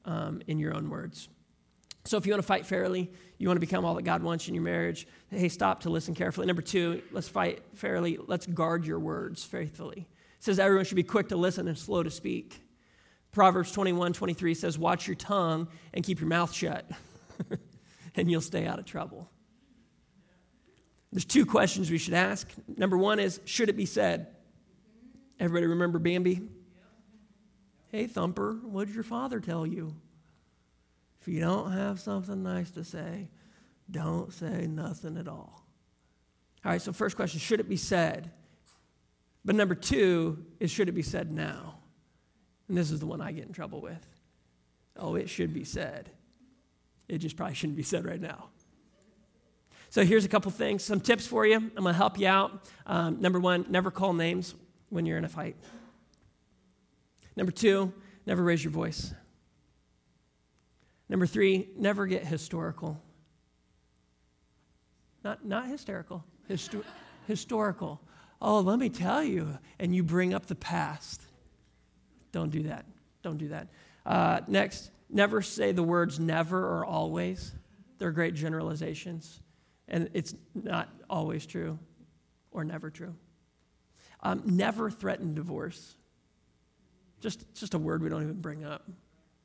um, 0.05 0.41
in 0.47 0.59
your 0.59 0.75
own 0.75 0.89
words. 0.89 1.29
So 2.05 2.17
if 2.17 2.25
you 2.25 2.33
want 2.33 2.43
to 2.43 2.47
fight 2.47 2.65
fairly, 2.65 3.11
you 3.39 3.47
want 3.47 3.57
to 3.57 3.65
become 3.65 3.83
all 3.83 3.95
that 3.95 4.03
God 4.03 4.21
wants 4.21 4.47
in 4.47 4.53
your 4.53 4.63
marriage, 4.63 5.07
hey, 5.29 5.49
stop 5.49 5.81
to 5.81 5.89
listen 5.89 6.13
carefully. 6.13 6.45
Number 6.45 6.61
two, 6.61 7.01
let's 7.11 7.27
fight 7.27 7.61
fairly. 7.73 8.19
Let's 8.25 8.45
guard 8.45 8.85
your 8.85 8.99
words 8.99 9.43
faithfully. 9.43 10.07
It 10.37 10.43
says 10.43 10.59
everyone 10.59 10.85
should 10.85 10.95
be 10.95 11.03
quick 11.03 11.29
to 11.29 11.35
listen 11.35 11.67
and 11.67 11.77
slow 11.77 12.03
to 12.03 12.11
speak. 12.11 12.61
Proverbs 13.31 13.71
21, 13.71 14.13
23 14.13 14.53
says, 14.53 14.77
watch 14.77 15.07
your 15.07 15.15
tongue 15.15 15.67
and 15.93 16.03
keep 16.03 16.19
your 16.19 16.27
mouth 16.27 16.53
shut, 16.53 16.89
and 18.15 18.29
you'll 18.29 18.41
stay 18.41 18.65
out 18.65 18.79
of 18.79 18.85
trouble. 18.85 19.29
There's 21.11 21.25
two 21.25 21.45
questions 21.45 21.89
we 21.89 21.97
should 21.97 22.13
ask. 22.13 22.49
Number 22.77 22.97
one 22.97 23.19
is, 23.19 23.39
should 23.45 23.69
it 23.69 23.75
be 23.77 23.85
said? 23.85 24.27
Everybody 25.39 25.67
remember 25.67 25.99
Bambi? 25.99 26.41
Hey, 27.89 28.07
Thumper, 28.07 28.53
what 28.63 28.87
did 28.87 28.95
your 28.95 29.03
father 29.03 29.39
tell 29.39 29.65
you? 29.65 29.93
If 31.19 31.27
you 31.27 31.41
don't 31.41 31.71
have 31.71 31.99
something 31.99 32.41
nice 32.41 32.71
to 32.71 32.83
say, 32.83 33.29
don't 33.89 34.31
say 34.33 34.67
nothing 34.67 35.17
at 35.17 35.27
all. 35.27 35.65
All 36.63 36.71
right, 36.71 36.81
so 36.81 36.93
first 36.93 37.15
question 37.15 37.39
should 37.39 37.59
it 37.59 37.67
be 37.67 37.77
said? 37.77 38.31
But 39.43 39.55
number 39.55 39.75
two 39.75 40.45
is 40.59 40.71
should 40.71 40.87
it 40.87 40.93
be 40.93 41.01
said 41.01 41.31
now? 41.31 41.80
And 42.71 42.77
this 42.77 42.89
is 42.89 43.01
the 43.01 43.05
one 43.05 43.19
I 43.19 43.33
get 43.33 43.45
in 43.47 43.51
trouble 43.51 43.81
with. 43.81 44.07
Oh, 44.95 45.15
it 45.15 45.29
should 45.29 45.53
be 45.53 45.65
said. 45.65 46.09
It 47.09 47.17
just 47.17 47.35
probably 47.35 47.53
shouldn't 47.53 47.75
be 47.75 47.83
said 47.83 48.05
right 48.05 48.21
now. 48.21 48.45
So 49.89 50.05
here's 50.05 50.23
a 50.23 50.29
couple 50.29 50.51
things, 50.51 50.81
some 50.81 51.01
tips 51.01 51.27
for 51.27 51.45
you. 51.45 51.57
I'm 51.57 51.67
going 51.71 51.87
to 51.87 51.91
help 51.91 52.17
you 52.17 52.27
out. 52.29 52.69
Um, 52.85 53.19
number 53.19 53.41
one, 53.41 53.65
never 53.67 53.91
call 53.91 54.13
names 54.13 54.55
when 54.87 55.05
you're 55.05 55.17
in 55.17 55.25
a 55.25 55.27
fight. 55.27 55.57
Number 57.35 57.51
two, 57.51 57.91
never 58.25 58.41
raise 58.41 58.63
your 58.63 58.71
voice. 58.71 59.13
Number 61.09 61.27
three, 61.27 61.67
never 61.77 62.07
get 62.07 62.25
historical. 62.25 63.01
Not, 65.25 65.43
not 65.43 65.67
hysterical, 65.67 66.23
histo- 66.49 66.85
historical. 67.27 67.99
Oh, 68.41 68.61
let 68.61 68.79
me 68.79 68.87
tell 68.87 69.25
you. 69.25 69.59
And 69.77 69.93
you 69.93 70.03
bring 70.03 70.33
up 70.33 70.45
the 70.45 70.55
past. 70.55 71.21
Don't 72.31 72.49
do 72.49 72.63
that. 72.63 72.85
Don't 73.23 73.37
do 73.37 73.49
that. 73.49 73.67
Uh, 74.05 74.41
next, 74.47 74.91
never 75.09 75.41
say 75.41 75.71
the 75.71 75.83
words 75.83 76.19
never 76.19 76.59
or 76.59 76.85
always. 76.85 77.53
They're 77.97 78.11
great 78.11 78.33
generalizations, 78.33 79.41
and 79.87 80.09
it's 80.13 80.33
not 80.55 80.89
always 81.09 81.45
true 81.45 81.77
or 82.51 82.63
never 82.63 82.89
true. 82.89 83.15
Um, 84.23 84.41
never 84.45 84.89
threaten 84.89 85.33
divorce. 85.33 85.95
Just, 87.19 87.53
just 87.55 87.73
a 87.73 87.77
word 87.77 88.01
we 88.01 88.09
don't 88.09 88.23
even 88.23 88.41
bring 88.41 88.63
up. 88.63 88.89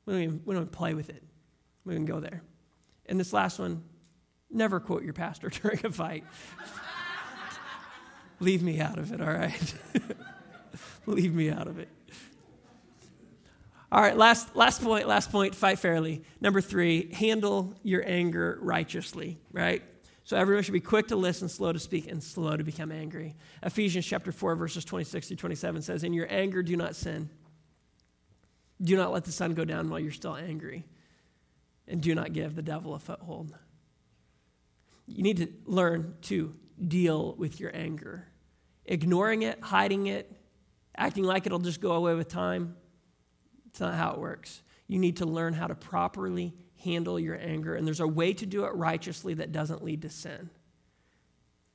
We 0.06 0.12
don't 0.14 0.22
even, 0.22 0.42
we 0.44 0.54
don't 0.54 0.62
even 0.62 0.72
play 0.72 0.94
with 0.94 1.10
it. 1.10 1.22
We 1.84 1.94
can 1.94 2.04
go 2.04 2.20
there. 2.20 2.42
And 3.06 3.20
this 3.20 3.32
last 3.32 3.58
one 3.58 3.82
never 4.50 4.80
quote 4.80 5.02
your 5.02 5.12
pastor 5.12 5.48
during 5.62 5.84
a 5.84 5.90
fight. 5.90 6.24
Leave 8.40 8.62
me 8.62 8.80
out 8.80 8.98
of 8.98 9.12
it, 9.12 9.20
all 9.20 9.32
right? 9.32 9.74
Leave 11.06 11.34
me 11.34 11.50
out 11.50 11.68
of 11.68 11.78
it. 11.78 11.88
All 13.96 14.02
right, 14.02 14.14
last, 14.14 14.54
last 14.54 14.82
point, 14.82 15.08
last 15.08 15.32
point, 15.32 15.54
fight 15.54 15.78
fairly. 15.78 16.22
Number 16.42 16.60
three, 16.60 17.10
handle 17.14 17.72
your 17.82 18.06
anger 18.06 18.58
righteously, 18.60 19.38
right? 19.52 19.82
So 20.24 20.36
everyone 20.36 20.64
should 20.64 20.74
be 20.74 20.80
quick 20.80 21.08
to 21.08 21.16
listen, 21.16 21.48
slow 21.48 21.72
to 21.72 21.78
speak, 21.78 22.06
and 22.10 22.22
slow 22.22 22.58
to 22.58 22.62
become 22.62 22.92
angry. 22.92 23.36
Ephesians 23.62 24.04
chapter 24.04 24.32
4, 24.32 24.54
verses 24.54 24.84
26 24.84 25.28
through 25.28 25.38
27 25.38 25.80
says, 25.80 26.04
In 26.04 26.12
your 26.12 26.26
anger, 26.28 26.62
do 26.62 26.76
not 26.76 26.94
sin. 26.94 27.30
Do 28.82 28.98
not 28.98 29.14
let 29.14 29.24
the 29.24 29.32
sun 29.32 29.54
go 29.54 29.64
down 29.64 29.88
while 29.88 29.98
you're 29.98 30.12
still 30.12 30.36
angry 30.36 30.84
and 31.88 32.02
do 32.02 32.14
not 32.14 32.34
give 32.34 32.54
the 32.54 32.60
devil 32.60 32.94
a 32.94 32.98
foothold. 32.98 33.56
You 35.06 35.22
need 35.22 35.38
to 35.38 35.48
learn 35.64 36.16
to 36.22 36.54
deal 36.86 37.34
with 37.36 37.60
your 37.60 37.74
anger. 37.74 38.28
Ignoring 38.84 39.40
it, 39.40 39.58
hiding 39.62 40.08
it, 40.08 40.30
acting 40.98 41.24
like 41.24 41.46
it'll 41.46 41.60
just 41.60 41.80
go 41.80 41.92
away 41.92 42.14
with 42.14 42.28
time, 42.28 42.76
it's 43.76 43.80
not 43.82 43.94
how 43.94 44.12
it 44.12 44.18
works. 44.18 44.62
You 44.86 44.98
need 44.98 45.18
to 45.18 45.26
learn 45.26 45.52
how 45.52 45.66
to 45.66 45.74
properly 45.74 46.54
handle 46.82 47.20
your 47.20 47.38
anger, 47.38 47.74
and 47.74 47.86
there's 47.86 48.00
a 48.00 48.08
way 48.08 48.32
to 48.32 48.46
do 48.46 48.64
it 48.64 48.74
righteously 48.74 49.34
that 49.34 49.52
doesn't 49.52 49.84
lead 49.84 50.00
to 50.00 50.08
sin. 50.08 50.48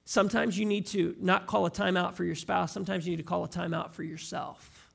Sometimes 0.03 0.57
you 0.57 0.65
need 0.65 0.87
to 0.87 1.15
not 1.19 1.45
call 1.45 1.67
a 1.67 1.69
timeout 1.69 2.15
for 2.15 2.23
your 2.23 2.33
spouse, 2.33 2.71
sometimes 2.71 3.05
you 3.05 3.11
need 3.11 3.17
to 3.17 3.23
call 3.23 3.43
a 3.43 3.47
timeout 3.47 3.91
for 3.91 4.01
yourself. 4.01 4.91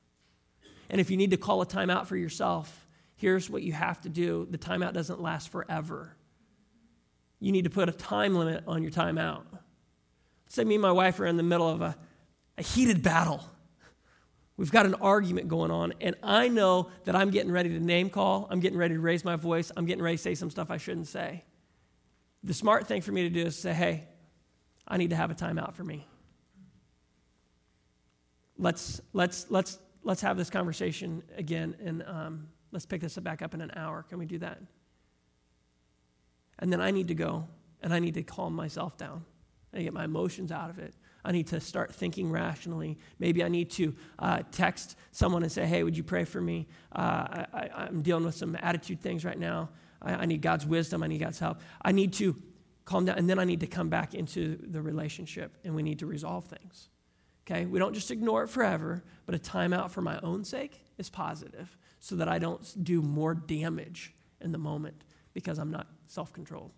And 0.89 0.99
if 0.99 1.09
you 1.09 1.15
need 1.15 1.31
to 1.31 1.37
call 1.37 1.61
a 1.61 1.65
timeout 1.65 2.07
for 2.07 2.17
yourself, 2.17 2.85
here's 3.15 3.49
what 3.49 3.63
you 3.63 3.71
have 3.71 4.01
to 4.01 4.09
do 4.09 4.45
the 4.51 4.57
timeout 4.57 4.91
doesn't 4.91 5.21
last 5.21 5.47
forever. 5.47 6.13
You 7.39 7.53
need 7.53 7.63
to 7.63 7.69
put 7.69 7.87
a 7.87 7.93
time 7.93 8.35
limit 8.35 8.65
on 8.67 8.83
your 8.83 8.91
timeout. 8.91 9.43
Say, 10.49 10.65
me 10.65 10.75
and 10.75 10.81
my 10.81 10.91
wife 10.91 11.21
are 11.21 11.25
in 11.25 11.37
the 11.37 11.43
middle 11.43 11.69
of 11.69 11.81
a, 11.81 11.95
a 12.57 12.63
heated 12.63 13.01
battle. 13.01 13.45
We've 14.57 14.71
got 14.71 14.85
an 14.85 14.95
argument 14.95 15.47
going 15.47 15.69
on, 15.71 15.93
and 16.01 16.15
I 16.23 16.47
know 16.47 16.89
that 17.05 17.15
I'm 17.15 17.29
getting 17.29 17.51
ready 17.51 17.69
to 17.69 17.79
name 17.79 18.09
call. 18.09 18.47
I'm 18.49 18.59
getting 18.59 18.77
ready 18.77 18.95
to 18.95 18.99
raise 18.99 19.23
my 19.23 19.35
voice. 19.35 19.71
I'm 19.77 19.85
getting 19.85 20.03
ready 20.03 20.17
to 20.17 20.23
say 20.23 20.35
some 20.35 20.49
stuff 20.49 20.71
I 20.71 20.77
shouldn't 20.77 21.07
say. 21.07 21.43
The 22.43 22.53
smart 22.53 22.87
thing 22.87 23.01
for 23.01 23.11
me 23.11 23.23
to 23.23 23.29
do 23.29 23.45
is 23.45 23.57
say, 23.57 23.73
hey, 23.73 24.07
I 24.87 24.97
need 24.97 25.11
to 25.11 25.15
have 25.15 25.29
a 25.29 25.35
timeout 25.35 25.75
for 25.75 25.83
me. 25.83 26.07
Let's, 28.57 28.99
let's, 29.13 29.45
let's, 29.49 29.77
let's 30.03 30.21
have 30.21 30.37
this 30.37 30.49
conversation 30.49 31.21
again 31.37 31.75
and 31.83 32.03
um, 32.03 32.47
Let's 32.71 32.85
pick 32.85 33.01
this 33.01 33.17
up 33.17 33.23
back 33.23 33.41
up 33.41 33.53
in 33.53 33.61
an 33.61 33.71
hour. 33.75 34.03
Can 34.03 34.19
we 34.19 34.25
do 34.25 34.39
that? 34.39 34.61
And 36.59 36.71
then 36.71 36.81
I 36.81 36.91
need 36.91 37.07
to 37.09 37.15
go 37.15 37.47
and 37.81 37.93
I 37.93 37.99
need 37.99 38.15
to 38.15 38.23
calm 38.23 38.53
myself 38.53 38.97
down. 38.97 39.25
I 39.73 39.81
get 39.81 39.93
my 39.93 40.05
emotions 40.05 40.51
out 40.51 40.69
of 40.69 40.79
it. 40.79 40.93
I 41.27 41.33
need 41.33 41.47
to 41.47 41.59
start 41.59 41.93
thinking 41.93 42.31
rationally. 42.31 42.97
Maybe 43.19 43.43
I 43.43 43.49
need 43.49 43.69
to 43.71 43.93
uh, 44.17 44.43
text 44.53 44.95
someone 45.11 45.43
and 45.43 45.51
say, 45.51 45.65
hey, 45.65 45.83
would 45.83 45.97
you 45.97 46.03
pray 46.03 46.23
for 46.23 46.39
me? 46.39 46.67
Uh, 46.93 47.45
I, 47.53 47.87
am 47.89 48.01
dealing 48.01 48.23
with 48.23 48.35
some 48.35 48.57
attitude 48.61 49.01
things 49.01 49.25
right 49.25 49.37
now. 49.37 49.67
I, 50.01 50.13
I 50.13 50.25
need 50.25 50.41
God's 50.41 50.65
wisdom. 50.65 51.03
I 51.03 51.07
need 51.07 51.17
God's 51.17 51.37
help. 51.37 51.59
I 51.81 51.91
need 51.91 52.13
to 52.13 52.41
calm 52.85 53.03
down. 53.03 53.17
And 53.17 53.29
then 53.29 53.39
I 53.39 53.43
need 53.43 53.59
to 53.59 53.67
come 53.67 53.89
back 53.89 54.13
into 54.13 54.57
the 54.71 54.81
relationship 54.81 55.57
and 55.65 55.75
we 55.75 55.83
need 55.83 55.99
to 55.99 56.05
resolve 56.05 56.45
things. 56.45 56.87
Okay? 57.45 57.65
We 57.65 57.77
don't 57.77 57.93
just 57.93 58.09
ignore 58.09 58.43
it 58.43 58.47
forever, 58.47 59.03
but 59.25 59.35
a 59.35 59.37
timeout 59.37 59.91
for 59.91 60.01
my 60.01 60.17
own 60.21 60.45
sake 60.45 60.79
is 60.97 61.09
positive 61.09 61.77
so 61.99 62.15
that 62.15 62.29
I 62.29 62.39
don't 62.39 62.85
do 62.85 63.01
more 63.01 63.35
damage 63.35 64.13
in 64.39 64.53
the 64.53 64.57
moment 64.57 65.03
because 65.33 65.59
I'm 65.59 65.71
not 65.71 65.87
self 66.07 66.31
controlled. 66.31 66.71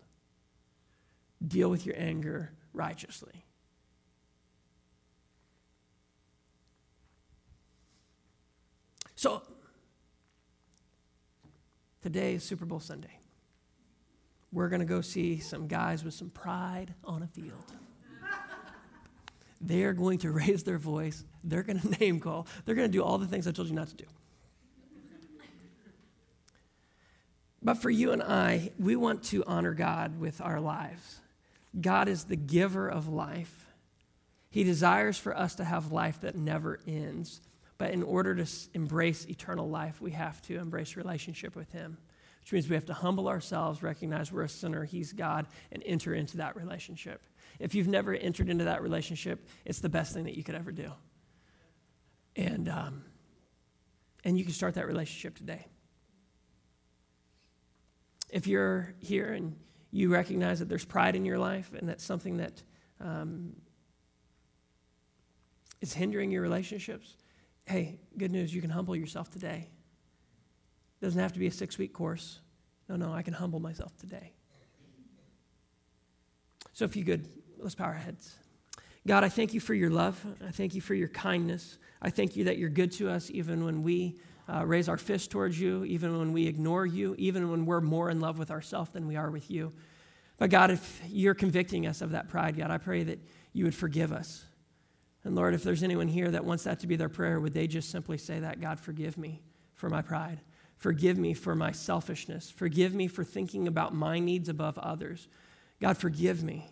Deal 1.48 1.70
with 1.70 1.86
your 1.86 1.96
anger 2.00 2.52
righteously. 2.74 3.46
So, 9.20 9.42
today 12.02 12.36
is 12.36 12.44
Super 12.46 12.64
Bowl 12.64 12.80
Sunday. 12.80 13.20
We're 14.54 14.70
going 14.70 14.80
to 14.80 14.86
go 14.86 15.02
see 15.02 15.40
some 15.40 15.68
guys 15.68 16.06
with 16.06 16.14
some 16.14 16.30
pride 16.30 16.94
on 17.04 17.24
a 17.24 17.28
field. 17.28 17.66
they 19.60 19.84
are 19.84 19.92
going 19.92 20.20
to 20.20 20.32
raise 20.32 20.64
their 20.64 20.78
voice. 20.78 21.26
They're 21.44 21.64
going 21.64 21.80
to 21.82 22.00
name 22.00 22.22
call. 22.22 22.48
They're 22.64 22.76
going 22.76 22.88
to 22.88 22.98
do 22.98 23.04
all 23.04 23.18
the 23.18 23.28
things 23.28 23.46
I 23.46 23.52
told 23.52 23.68
you 23.68 23.76
not 23.76 23.90
to 23.90 23.96
do. 23.98 24.06
But 27.62 27.74
for 27.74 27.90
you 27.90 28.14
and 28.14 28.24
I, 28.24 28.72
we 28.80 28.96
want 28.96 29.24
to 29.24 29.44
honor 29.44 29.74
God 29.74 30.18
with 30.18 30.40
our 30.40 30.62
lives. 30.62 31.20
God 31.82 32.08
is 32.08 32.24
the 32.24 32.38
giver 32.38 32.88
of 32.88 33.10
life. 33.10 33.66
He 34.50 34.64
desires 34.64 35.18
for 35.18 35.38
us 35.38 35.56
to 35.56 35.66
have 35.66 35.92
life 35.92 36.22
that 36.22 36.36
never 36.36 36.80
ends. 36.88 37.42
But 37.80 37.92
in 37.92 38.04
order 38.04 38.36
to 38.36 38.46
embrace 38.74 39.26
eternal 39.28 39.68
life, 39.68 40.02
we 40.02 40.12
have 40.12 40.42
to 40.44 40.60
embrace 40.60 40.96
relationship 40.98 41.56
with 41.56 41.72
Him, 41.72 41.98
which 42.42 42.52
means 42.52 42.70
we 42.70 42.76
have 42.76 42.86
to 42.88 42.94
humble 42.94 43.30
ourselves, 43.30 43.82
recognize 43.82 44.32
we're 44.32 44.44
a 44.44 44.50
sinner, 44.50 44.84
He's 44.84 45.14
God, 45.14 45.48
and 45.72 45.82
enter 45.86 46.14
into 46.14 46.38
that 46.38 46.58
relationship. 46.58 47.24
If 47.58 47.74
you've 47.74 47.88
never 47.88 48.14
entered 48.14 48.50
into 48.50 48.66
that 48.66 48.84
relationship, 48.84 49.48
it's 49.66 49.80
the 49.80 49.90
best 49.90 50.14
thing 50.14 50.26
that 50.26 50.36
you 50.36 50.44
could 50.44 50.56
ever 50.56 50.74
do. 50.74 50.92
And, 52.36 52.68
um, 52.68 53.06
and 54.26 54.38
you 54.38 54.44
can 54.44 54.54
start 54.54 54.76
that 54.76 54.86
relationship 54.86 55.38
today. 55.38 55.66
If 58.30 58.46
you're 58.46 58.94
here 59.00 59.32
and 59.32 59.56
you 59.92 60.12
recognize 60.12 60.60
that 60.60 60.68
there's 60.68 60.86
pride 60.86 61.16
in 61.16 61.26
your 61.26 61.40
life 61.40 61.72
and 61.74 61.88
that's 61.88 62.04
something 62.04 62.38
that 62.38 62.62
um, 63.00 63.54
is 65.82 65.94
hindering 65.94 66.30
your 66.30 66.42
relationships, 66.42 67.16
hey, 67.70 68.00
good 68.18 68.32
news, 68.32 68.52
you 68.54 68.62
can 68.62 68.72
humble 68.72 68.96
yourself 68.96 69.30
today. 69.30 69.70
It 71.00 71.06
doesn't 71.06 71.22
have 71.22 71.34
to 71.34 71.40
be 71.40 71.46
a 71.46 71.52
six 71.52 71.78
week 71.78 71.94
course. 71.94 72.40
No, 72.90 72.96
no, 72.96 73.14
I 73.14 73.22
can 73.22 73.34
humble 73.34 73.60
myself 73.60 73.96
today. 73.98 74.34
So 76.74 76.84
if 76.84 76.96
you 76.96 77.06
could, 77.06 77.28
let's 77.60 77.76
bow 77.76 77.86
our 77.86 77.94
heads. 77.94 78.36
God, 79.06 79.24
I 79.24 79.30
thank 79.30 79.54
you 79.54 79.60
for 79.60 79.76
your 79.76 79.92
love. 79.92 80.20
I 80.46 80.50
thank 80.50 80.74
you 80.74 80.82
for 80.82 80.96
your 80.96 81.10
kindness. 81.10 81.78
I 82.02 82.10
thank 82.10 82.36
you 82.36 82.46
that 82.46 82.58
you're 82.58 82.70
good 82.70 82.92
to 82.94 83.10
us 83.10 83.30
even 83.30 83.64
when 83.64 83.84
we 83.84 84.18
uh, 84.52 84.66
raise 84.66 84.90
our 84.90 84.98
fist 84.98 85.30
towards 85.30 85.60
you, 85.60 85.86
even 85.86 86.18
when 86.18 86.34
we 86.34 86.48
ignore 86.48 86.88
you, 86.88 87.14
even 87.20 87.52
when 87.52 87.68
we're 87.68 87.82
more 87.82 88.10
in 88.10 88.20
love 88.20 88.40
with 88.40 88.50
ourselves 88.50 88.90
than 88.90 89.06
we 89.06 89.16
are 89.16 89.30
with 89.30 89.52
you. 89.52 89.72
But 90.38 90.50
God, 90.50 90.72
if 90.72 91.02
you're 91.08 91.36
convicting 91.36 91.86
us 91.86 92.02
of 92.02 92.12
that 92.12 92.30
pride, 92.30 92.58
God, 92.58 92.72
I 92.72 92.80
pray 92.80 93.04
that 93.04 93.20
you 93.54 93.66
would 93.66 93.76
forgive 93.76 94.12
us. 94.12 94.44
And 95.24 95.36
Lord, 95.36 95.54
if 95.54 95.64
there's 95.64 95.84
anyone 95.84 96.08
here 96.08 96.32
that 96.32 96.46
wants 96.46 96.64
that 96.64 96.80
to 96.80 96.88
be 96.88 96.96
their 96.96 97.10
prayer, 97.10 97.40
would 97.40 97.54
they 97.54 97.68
just 97.68 97.92
simply 97.92 98.18
say 98.18 98.40
that, 98.40 98.62
God, 98.62 98.80
forgive 98.80 99.18
me 99.18 99.42
for 99.74 99.90
my 99.90 100.02
pride. 100.02 100.40
Forgive 100.78 101.18
me 101.18 101.34
for 101.34 101.56
my 101.56 101.72
selfishness. 101.74 102.50
Forgive 102.50 102.94
me 102.94 103.08
for 103.08 103.24
thinking 103.24 103.68
about 103.68 103.94
my 103.94 104.20
needs 104.20 104.48
above 104.48 104.78
others. 104.78 105.28
God, 105.82 105.98
forgive 105.98 106.42
me. 106.42 106.70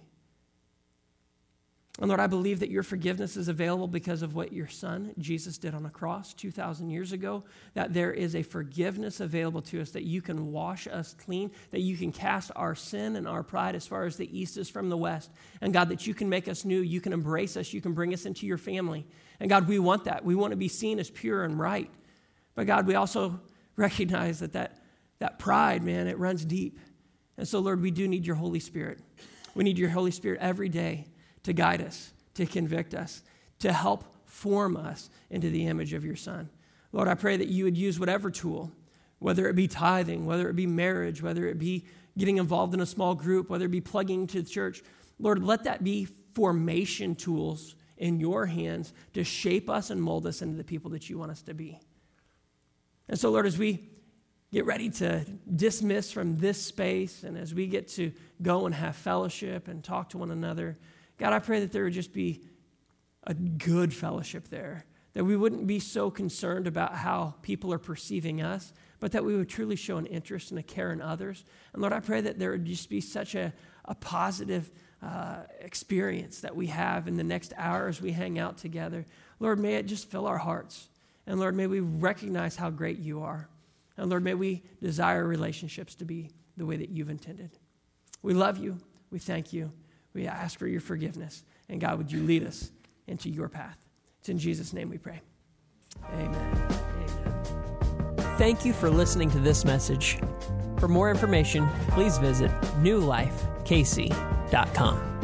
And 1.99 2.09
Lord, 2.09 2.19
I 2.19 2.27
believe 2.27 2.59
that 2.59 2.69
your 2.69 2.83
forgiveness 2.83 3.37
is 3.37 3.47
available 3.47 3.87
because 3.87 4.21
of 4.21 4.35
what 4.35 4.53
your 4.53 4.67
son, 4.67 5.13
Jesus, 5.17 5.57
did 5.57 5.73
on 5.73 5.83
a 5.87 5.89
cross 5.89 6.31
2,000 6.35 6.91
years 6.91 7.11
ago. 7.11 7.43
That 7.73 7.91
there 7.91 8.13
is 8.13 8.35
a 8.35 8.43
forgiveness 8.43 9.19
available 9.19 9.63
to 9.63 9.81
us, 9.81 9.89
that 9.91 10.03
you 10.03 10.21
can 10.21 10.51
wash 10.51 10.85
us 10.85 11.15
clean, 11.15 11.49
that 11.71 11.81
you 11.81 11.97
can 11.97 12.11
cast 12.11 12.51
our 12.55 12.75
sin 12.75 13.15
and 13.15 13.27
our 13.27 13.41
pride 13.41 13.73
as 13.73 13.87
far 13.87 14.05
as 14.05 14.15
the 14.15 14.39
east 14.39 14.57
is 14.57 14.69
from 14.69 14.89
the 14.89 14.97
west. 14.97 15.31
And 15.59 15.73
God, 15.73 15.89
that 15.89 16.05
you 16.05 16.13
can 16.13 16.29
make 16.29 16.47
us 16.47 16.65
new, 16.65 16.81
you 16.81 17.01
can 17.01 17.13
embrace 17.13 17.57
us, 17.57 17.73
you 17.73 17.81
can 17.81 17.93
bring 17.93 18.13
us 18.13 18.27
into 18.27 18.45
your 18.45 18.59
family. 18.59 19.07
And 19.39 19.49
God, 19.49 19.67
we 19.67 19.79
want 19.79 20.03
that. 20.03 20.23
We 20.23 20.35
want 20.35 20.51
to 20.51 20.57
be 20.57 20.67
seen 20.67 20.99
as 20.99 21.09
pure 21.09 21.43
and 21.45 21.59
right. 21.59 21.89
But 22.53 22.67
God, 22.67 22.85
we 22.85 22.93
also 22.93 23.39
recognize 23.75 24.39
that 24.41 24.53
that, 24.53 24.83
that 25.17 25.39
pride, 25.39 25.81
man, 25.81 26.07
it 26.07 26.19
runs 26.19 26.45
deep. 26.45 26.77
And 27.39 27.47
so, 27.47 27.57
Lord, 27.57 27.81
we 27.81 27.89
do 27.89 28.07
need 28.07 28.27
your 28.27 28.35
Holy 28.35 28.59
Spirit. 28.59 28.99
We 29.55 29.63
need 29.63 29.79
your 29.79 29.89
Holy 29.89 30.11
Spirit 30.11 30.41
every 30.41 30.69
day 30.69 31.07
to 31.47 31.53
guide 31.53 31.81
us, 31.81 32.11
to 32.33 32.45
convict 32.45 32.93
us, 32.93 33.23
to 33.59 33.71
help 33.71 34.03
form 34.25 34.75
us 34.75 35.09
into 35.29 35.49
the 35.49 35.65
image 35.67 35.93
of 35.93 36.03
your 36.03 36.17
Son. 36.17 36.49
Lord, 36.91 37.07
I 37.07 37.13
pray 37.13 37.37
that 37.37 37.47
you 37.47 37.63
would 37.63 37.77
use 37.77 37.97
whatever 37.97 38.29
tool, 38.29 38.69
whether 39.19 39.47
it 39.47 39.55
be 39.55 39.69
tithing, 39.69 40.25
whether 40.25 40.49
it 40.49 40.57
be 40.57 40.67
marriage, 40.67 41.23
whether 41.23 41.47
it 41.47 41.57
be 41.57 41.85
getting 42.17 42.35
involved 42.35 42.73
in 42.73 42.81
a 42.81 42.85
small 42.85 43.15
group, 43.15 43.49
whether 43.49 43.63
it 43.63 43.71
be 43.71 43.79
plugging 43.79 44.27
to 44.27 44.41
the 44.41 44.49
church. 44.49 44.83
Lord, 45.19 45.41
let 45.41 45.63
that 45.63 45.85
be 45.85 46.09
formation 46.33 47.15
tools 47.15 47.75
in 47.95 48.19
your 48.19 48.45
hands 48.45 48.91
to 49.13 49.23
shape 49.23 49.69
us 49.69 49.89
and 49.89 50.03
mold 50.03 50.27
us 50.27 50.41
into 50.41 50.57
the 50.57 50.65
people 50.65 50.91
that 50.91 51.09
you 51.09 51.17
want 51.17 51.31
us 51.31 51.43
to 51.43 51.53
be. 51.53 51.79
And 53.07 53.17
so, 53.17 53.31
Lord, 53.31 53.45
as 53.45 53.57
we 53.57 53.87
get 54.51 54.65
ready 54.65 54.89
to 54.89 55.23
dismiss 55.55 56.11
from 56.11 56.39
this 56.39 56.61
space 56.61 57.23
and 57.23 57.37
as 57.37 57.53
we 57.53 57.67
get 57.67 57.87
to 57.87 58.11
go 58.41 58.65
and 58.65 58.75
have 58.75 58.97
fellowship 58.97 59.69
and 59.69 59.81
talk 59.81 60.09
to 60.09 60.17
one 60.17 60.31
another, 60.31 60.77
God, 61.17 61.33
I 61.33 61.39
pray 61.39 61.59
that 61.61 61.71
there 61.71 61.83
would 61.85 61.93
just 61.93 62.13
be 62.13 62.41
a 63.23 63.33
good 63.33 63.93
fellowship 63.93 64.47
there, 64.49 64.85
that 65.13 65.23
we 65.23 65.35
wouldn't 65.35 65.67
be 65.67 65.79
so 65.79 66.09
concerned 66.09 66.67
about 66.67 66.95
how 66.95 67.35
people 67.41 67.73
are 67.73 67.79
perceiving 67.79 68.41
us, 68.41 68.71
but 68.99 69.11
that 69.11 69.23
we 69.23 69.35
would 69.35 69.49
truly 69.49 69.75
show 69.75 69.97
an 69.97 70.05
interest 70.05 70.51
and 70.51 70.59
a 70.59 70.63
care 70.63 70.91
in 70.91 71.01
others. 71.01 71.43
And 71.73 71.81
Lord, 71.81 71.93
I 71.93 71.99
pray 71.99 72.21
that 72.21 72.39
there 72.39 72.51
would 72.51 72.65
just 72.65 72.89
be 72.89 73.01
such 73.01 73.35
a, 73.35 73.53
a 73.85 73.95
positive 73.95 74.71
uh, 75.03 75.41
experience 75.59 76.41
that 76.41 76.55
we 76.55 76.67
have 76.67 77.07
in 77.07 77.17
the 77.17 77.23
next 77.23 77.53
hour 77.57 77.87
as 77.87 78.01
we 78.01 78.11
hang 78.11 78.39
out 78.39 78.57
together. 78.57 79.05
Lord, 79.39 79.59
may 79.59 79.75
it 79.75 79.85
just 79.85 80.09
fill 80.09 80.25
our 80.25 80.37
hearts. 80.37 80.89
And 81.27 81.39
Lord, 81.39 81.55
may 81.55 81.67
we 81.67 81.81
recognize 81.81 82.55
how 82.55 82.69
great 82.69 82.99
you 82.99 83.21
are. 83.21 83.49
And 83.97 84.09
Lord, 84.09 84.23
may 84.23 84.33
we 84.33 84.63
desire 84.81 85.25
relationships 85.25 85.95
to 85.95 86.05
be 86.05 86.31
the 86.55 86.65
way 86.65 86.77
that 86.77 86.89
you've 86.89 87.09
intended. 87.09 87.51
We 88.21 88.33
love 88.33 88.57
you. 88.57 88.77
We 89.11 89.19
thank 89.19 89.53
you. 89.53 89.71
We 90.13 90.27
ask 90.27 90.57
for 90.57 90.67
your 90.67 90.81
forgiveness. 90.81 91.43
And 91.69 91.81
God, 91.81 91.97
would 91.97 92.11
you 92.11 92.23
lead 92.23 92.45
us 92.45 92.71
into 93.07 93.29
your 93.29 93.49
path? 93.49 93.77
It's 94.19 94.29
in 94.29 94.39
Jesus' 94.39 94.73
name 94.73 94.89
we 94.89 94.97
pray. 94.97 95.21
Amen. 96.13 96.35
Amen. 96.35 96.77
Thank 98.37 98.65
you 98.65 98.73
for 98.73 98.89
listening 98.89 99.29
to 99.31 99.39
this 99.39 99.65
message. 99.65 100.19
For 100.77 100.87
more 100.87 101.09
information, 101.09 101.67
please 101.89 102.19
visit 102.19 102.51
newlifekc.com. 102.81 105.16